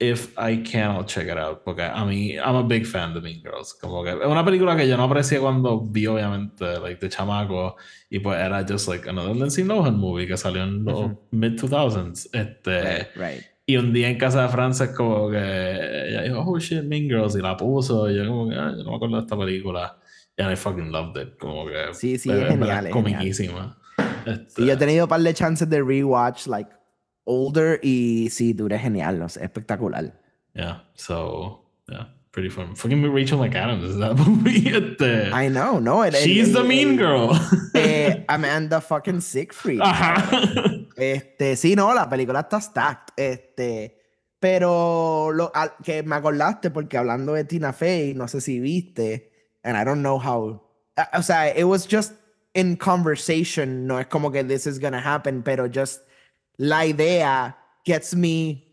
[0.00, 1.62] if I can, I'll check it out.
[1.64, 3.74] Porque a mí, I'm a big fan de Mean Girls.
[3.74, 7.76] Como que es una película que yo no aprecié cuando vi, obviamente, like, de chamaco.
[8.10, 11.18] Y pues era just like another Lindsay Lohan movie que salió en los uh -huh.
[11.32, 12.28] mid-2000s.
[12.32, 13.44] Este, right, right.
[13.66, 17.36] Y un día en casa de Frances como que ella dijo, oh shit, Mean Girls,
[17.36, 18.10] y la puso.
[18.10, 19.97] Y yo como que, ah, yo no me acuerdo de esta película.
[20.38, 21.36] Y I fucking loved it.
[21.38, 21.92] Como que...
[21.94, 22.86] Sí, sí, es, es genial.
[22.86, 23.76] Es comiquísima.
[24.24, 24.62] Este...
[24.62, 26.70] Y yo he tenido un par de chances de rewatch, like,
[27.24, 30.12] older, y sí, dure genial, no sé, espectacular.
[30.54, 32.76] Yeah, so, yeah, pretty fun.
[32.76, 34.68] Fucking Rachel McAdams is that movie.
[34.68, 35.30] Este...
[35.32, 36.02] I know, no.
[36.04, 37.36] It, She's it, the it, mean girl.
[37.74, 39.80] Eh, Amanda fucking Siegfried.
[39.80, 40.24] Ajá.
[40.96, 43.14] Este, sí, no, la película está stacked.
[43.16, 43.98] Este,
[44.38, 45.50] pero lo
[45.82, 49.32] que me acordaste, porque hablando de Tina Fey, no sé si viste,
[49.64, 50.60] and I don't know how.
[51.14, 52.12] O sea, it was just
[52.54, 56.00] in conversation, no es como que this is gonna happen, pero just
[56.58, 58.64] la idea gets me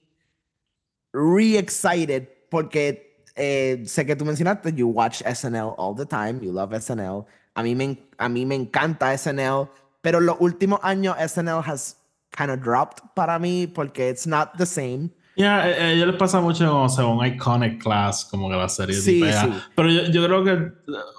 [1.13, 3.05] re excited porque
[3.35, 7.25] eh, sé que tú mencionaste, you watch SNL all the time, you love SNL.
[7.55, 9.69] A mí me, a mí me encanta SNL,
[10.01, 11.95] pero los últimos años SNL has
[12.31, 15.11] kind of dropped para mí porque it's not the same.
[15.37, 18.95] Ya, yeah, ellos les pasa mucho como sea, un iconic class, como que la serie
[18.95, 19.47] sí, sí.
[19.75, 20.71] Pero yo, yo, creo que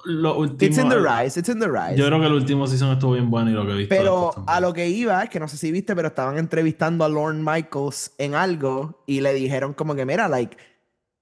[0.07, 0.71] lo último.
[0.71, 1.97] It's in the rise, it's in the rise.
[1.97, 3.95] Yo creo que el último season estuvo bien bueno y lo que he visto.
[3.95, 7.11] Pero a lo que iba, es que no sé si viste, pero estaban entrevistando a
[7.11, 10.57] Lorne Michaels en algo y le dijeron como que, mira, like,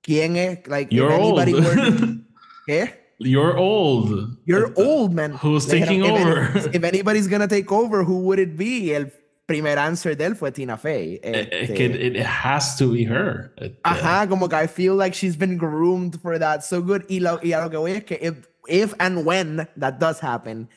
[0.01, 0.61] ¿quién es?
[0.69, 1.53] Like, You're old.
[1.53, 2.21] Were...
[2.67, 3.05] ¿Qué?
[3.19, 4.39] You're old.
[4.45, 5.33] You're old, man.
[5.33, 6.59] Who's taking dijeron, over?
[6.59, 8.95] If, if anybody's gonna take over, who would it be?
[8.95, 9.11] El
[9.47, 11.21] primer answer de él fue Tina Fey.
[11.23, 13.53] Este, es que it, it, has to be her.
[13.57, 13.79] Este.
[13.85, 17.05] Ajá, como que I feel like she's been groomed for that so good.
[17.09, 20.21] Y, lo, y a lo que voy es que if, if and when that does
[20.21, 20.69] happen,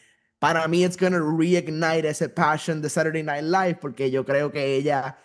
[0.41, 4.59] para mí it's gonna reignite ese passion de Saturday Night Live porque yo creo que
[4.59, 5.15] ella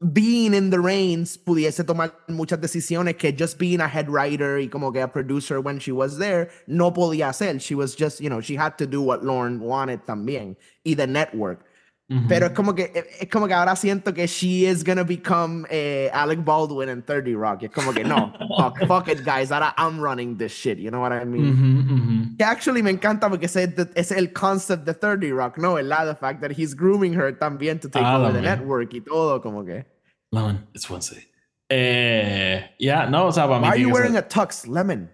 [0.00, 4.68] being in the reins pudiese tomar muchas decisiones que just being a head writer y
[4.68, 7.60] como que a producer when she was there no podía hacer.
[7.60, 10.56] She was just, you know, she had to do what Lauren wanted también.
[10.84, 11.64] Y the network.
[12.08, 12.28] Uh -huh.
[12.28, 16.08] Pero es como que es como que ahora siento que she is gonna become eh,
[16.12, 17.64] Alec Baldwin en 30 Rock.
[17.64, 19.50] Es como que no, fuck, fuck, it, guys.
[19.50, 20.78] Ahora I'm running this shit.
[20.78, 21.48] You know what I mean?
[21.48, 22.36] Uh -huh, uh -huh.
[22.36, 26.14] Que actually me encanta porque ese es el concept de 30 Rock, no, el the
[26.14, 29.64] fact that he's grooming her también to take ah, over the network y todo, como
[29.64, 29.84] que.
[30.30, 31.26] Lauren, it's Wednesday.
[31.68, 33.68] Eh, yeah, no, o sea, para Why mí.
[33.68, 35.08] are you wearing a tux, Lemon?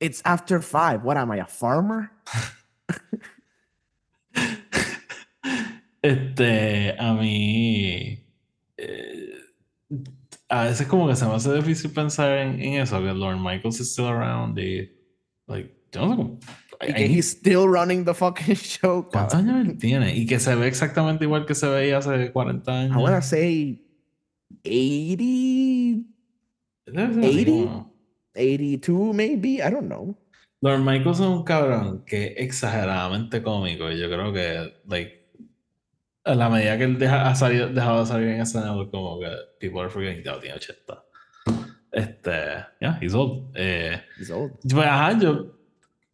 [0.00, 1.02] It's after five.
[1.02, 2.10] What am I, a farmer?
[6.04, 8.18] Este, a mí.
[8.76, 9.30] eh,
[10.50, 13.80] a veces, como que se me hace difícil pensar en, en eso, que Lord Michaels
[13.80, 14.90] is still around y.
[15.46, 16.38] Like, yo no sé cómo.
[16.86, 19.08] Y que he's still running the fucking show.
[19.10, 20.14] ¿Cuántos años él tiene?
[20.14, 22.96] Y que se ve exactamente igual que se veía hace 40 años.
[22.98, 23.82] I want to say
[24.64, 26.04] 80,
[26.86, 27.50] Debe ser así 80?
[27.62, 27.94] como-
[28.34, 29.48] 82 maybe.
[29.66, 30.18] I don't know.
[30.60, 35.23] Lord Michaels es un cabrón que es exageradamente cómico y yo creo que, like,
[36.24, 39.28] a la medida que él deja, ha salido, dejado de salir en escenario, como que
[39.60, 41.04] people are forgetting, ya tiene 80.
[41.92, 42.30] Este,
[42.80, 43.52] yeah, he's old.
[43.54, 44.52] Eh, He's old.
[44.62, 45.56] pues, ajá, yo,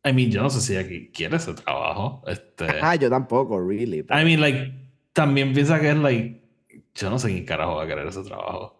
[0.05, 2.23] I mean, yo no sé si aquí quiere ese trabajo.
[2.27, 4.03] Este, Ah, yo tampoco, really.
[4.03, 4.73] pero- I mean, like,
[5.13, 6.43] también piensa que es, like,
[6.95, 8.77] yo no sé quién carajo va a querer ese trabajo.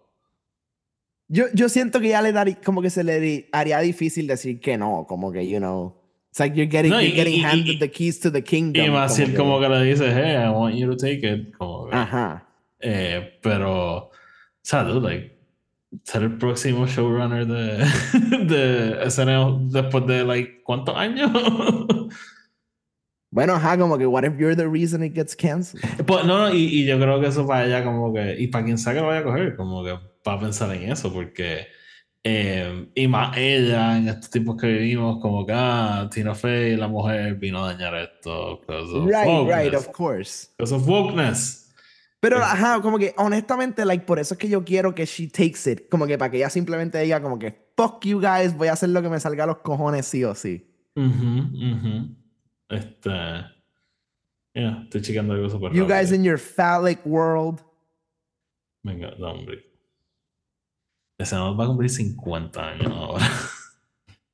[1.29, 4.77] Yo, yo siento que ya le daría, como que se le haría difícil decir que
[4.77, 6.00] no, como que, you know,
[6.31, 8.31] it's like you're getting, No, y- you're getting y- y- handed y- the keys to
[8.31, 8.85] the kingdom.
[8.85, 11.89] Y más que- como que le dice, hey, I want you to take it, como
[11.89, 12.47] que, Ajá.
[12.81, 14.11] Eh, pero, o
[14.63, 15.37] sea, dude, like,
[16.05, 17.79] ser el próximo showrunner de,
[18.47, 21.31] de SNL después de, like, ¿cuántos años?
[23.33, 25.81] Bueno, ajá, como que, what if you're the reason it gets canceled?
[26.07, 28.65] pues, no, no, y, y yo creo que eso para ella como que, y para
[28.65, 31.69] quien sea que lo vaya a coger, como que para pensar en eso, porque,
[32.23, 36.89] eh, y más ella en estos tiempos que vivimos, como que, ah, Tina Fey, la
[36.89, 40.49] mujer, vino a dañar esto, Right, right, wokeness, of course.
[40.59, 41.73] because of wokeness.
[42.21, 42.43] Pero, Eh.
[42.45, 45.89] ajá, como que, honestamente, like, por eso es que yo quiero que she takes it.
[45.89, 48.91] Como que para que ella simplemente diga, como que, fuck you guys, voy a hacer
[48.91, 50.67] lo que me salga a los cojones sí o sí.
[50.97, 52.17] Ujú, ujú.
[52.69, 53.11] Este.
[54.55, 56.15] Yeah, estoy chequeando algo súper You guys rápido.
[56.17, 57.61] in your phallic world.
[58.83, 59.65] Venga, no, hombre.
[61.21, 63.27] Nos va a cumplir 50 años ahora.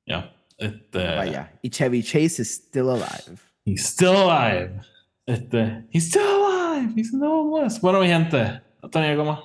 [0.08, 0.32] Ya.
[0.56, 1.16] Este.
[1.16, 1.52] Vaya.
[1.62, 3.40] Y Chevy Chase is still alive.
[3.64, 4.80] He's still alive.
[5.26, 5.84] Este.
[5.90, 6.92] He's still alive.
[6.96, 7.80] He's no más.
[7.80, 8.60] Bueno, mi gente.
[8.80, 9.40] ¿No tenía algo más?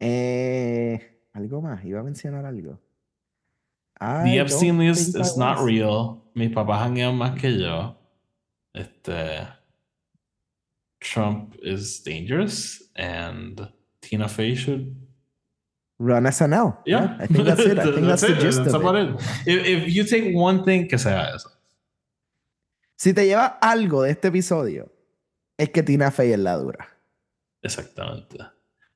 [0.00, 2.78] Eh, algo más, iba a mencionar algo.
[4.00, 5.66] The I Epstein don't list is not was.
[5.66, 6.22] real.
[6.34, 7.94] Mis papás janguean más que yo.
[8.72, 9.46] Este.
[11.00, 12.82] Trump is dangerous.
[12.96, 13.68] And
[14.00, 14.96] Tina Fey should
[15.98, 16.78] Run SNL.
[16.84, 17.78] Yeah, I think that's it.
[17.78, 18.40] I think that's, the it.
[18.40, 19.08] gist That's of about it.
[19.08, 19.20] it.
[19.46, 21.48] If, if you take one thing, que sea eso.
[22.98, 24.90] Si te lleva algo de este episodio,
[25.58, 26.86] es que Tina Fey es la dura.
[27.62, 28.38] Exactamente.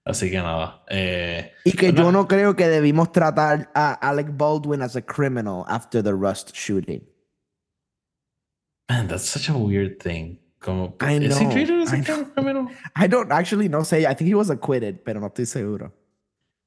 [0.05, 0.83] Así que nada.
[0.89, 5.65] Eh, Y que yo no creo que debimos tratar a Alec Baldwin as a criminal
[5.69, 7.07] after the Rust shooting.
[8.89, 10.39] man, that's such a weird thing.
[10.59, 12.69] Como, I is he know, treated as a I criminal?
[12.97, 14.05] I don't actually know say.
[14.05, 15.93] I think he was acquitted, pero no estoy seguro.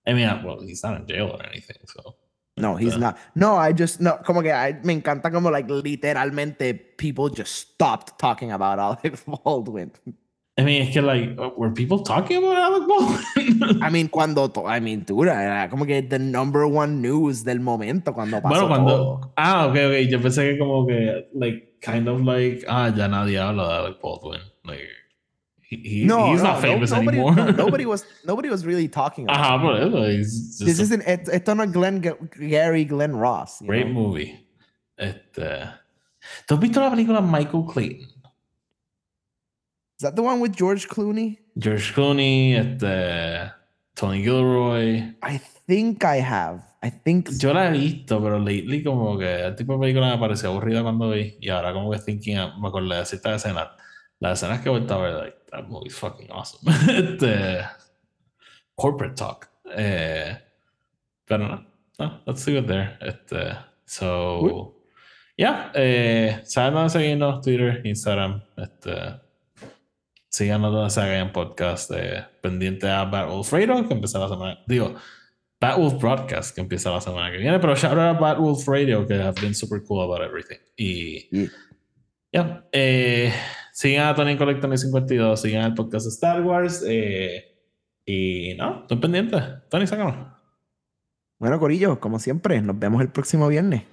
[0.05, 2.15] I mean, well, he's not in jail or anything, so.
[2.57, 2.99] No, he's Uh.
[2.99, 3.17] not.
[3.35, 4.17] No, I just no.
[4.25, 9.91] Como que I, me encanta como like literalmente people just stopped talking about Alec Baldwin.
[10.55, 13.81] I mean, es que, like, were people talking about Alec Baldwin?
[13.81, 18.13] I mean, cuando, to- I mean, dura, como que the number one news del momento
[18.13, 18.89] cuando pasó bueno, cuando.
[18.91, 19.33] todo.
[19.35, 20.07] Ah, ok, ok.
[20.11, 23.97] Yo pensé que, como que, like, kind of like, ah, ya nadie habla de Alec
[24.03, 24.41] Baldwin.
[24.63, 24.87] Like,
[25.83, 27.35] he, No, he's no, not famous no, nobody, anymore.
[27.35, 29.63] no, nobody was, nobody was really talking about.
[29.79, 30.17] It.
[30.23, 31.01] just This a isn't.
[31.07, 33.61] et- Esto no es Glenn Gary Glenn Ross.
[33.65, 33.93] Great know?
[33.93, 34.45] movie.
[34.97, 35.69] Este.
[36.47, 38.07] ¿Tú has visto la película Michael Clayton?
[39.97, 41.37] Is that the one with George Clooney?
[41.57, 43.51] George Clooney, este.
[43.95, 45.13] Tony Gilroy.
[45.21, 46.61] I think I have.
[46.81, 47.29] I think.
[47.29, 47.37] so.
[47.37, 50.81] Yo la he visto, pero lately como que el tipo de película me pareció aburrida
[50.81, 51.37] cuando vi.
[51.39, 53.67] Y ahora como que thinking, me acordé de ciertas escenas.
[54.23, 56.71] Las escenas que he vuelto a ver, like, that movie's fucking awesome.
[56.89, 57.65] este.
[58.73, 59.49] Corporate talk.
[59.75, 60.37] Eh,
[61.25, 61.65] pero no.
[61.99, 62.97] No, let's leave it there.
[63.01, 63.53] Este.
[63.85, 64.37] So.
[64.39, 64.73] Cool.
[65.35, 65.73] Yeah.
[65.75, 68.41] Eh, saben dónde seguirnos, Twitter, Instagram.
[68.55, 69.19] Este.
[70.29, 71.91] Síganos donde se hagan podcast.
[71.91, 74.63] Eh, pendiente a Batwolf Radio, que empieza la semana.
[74.65, 74.95] Digo,
[75.59, 77.59] Batwolf Broadcast, que empieza la semana que viene.
[77.59, 80.59] Pero shout out a Batwolf Radio, que have been super cool about everything.
[80.77, 81.27] Y.
[81.29, 81.49] Yeah.
[82.31, 82.63] Yeah.
[82.71, 83.33] Eh,
[83.73, 86.83] sigan a Tony Collector 52, sigan el podcast Star Wars.
[86.87, 87.43] Eh,
[88.05, 89.43] y no, estén pendientes.
[89.69, 90.15] Tony, sácanos.
[91.39, 93.83] Bueno, Corillo, como siempre, nos vemos el próximo viernes.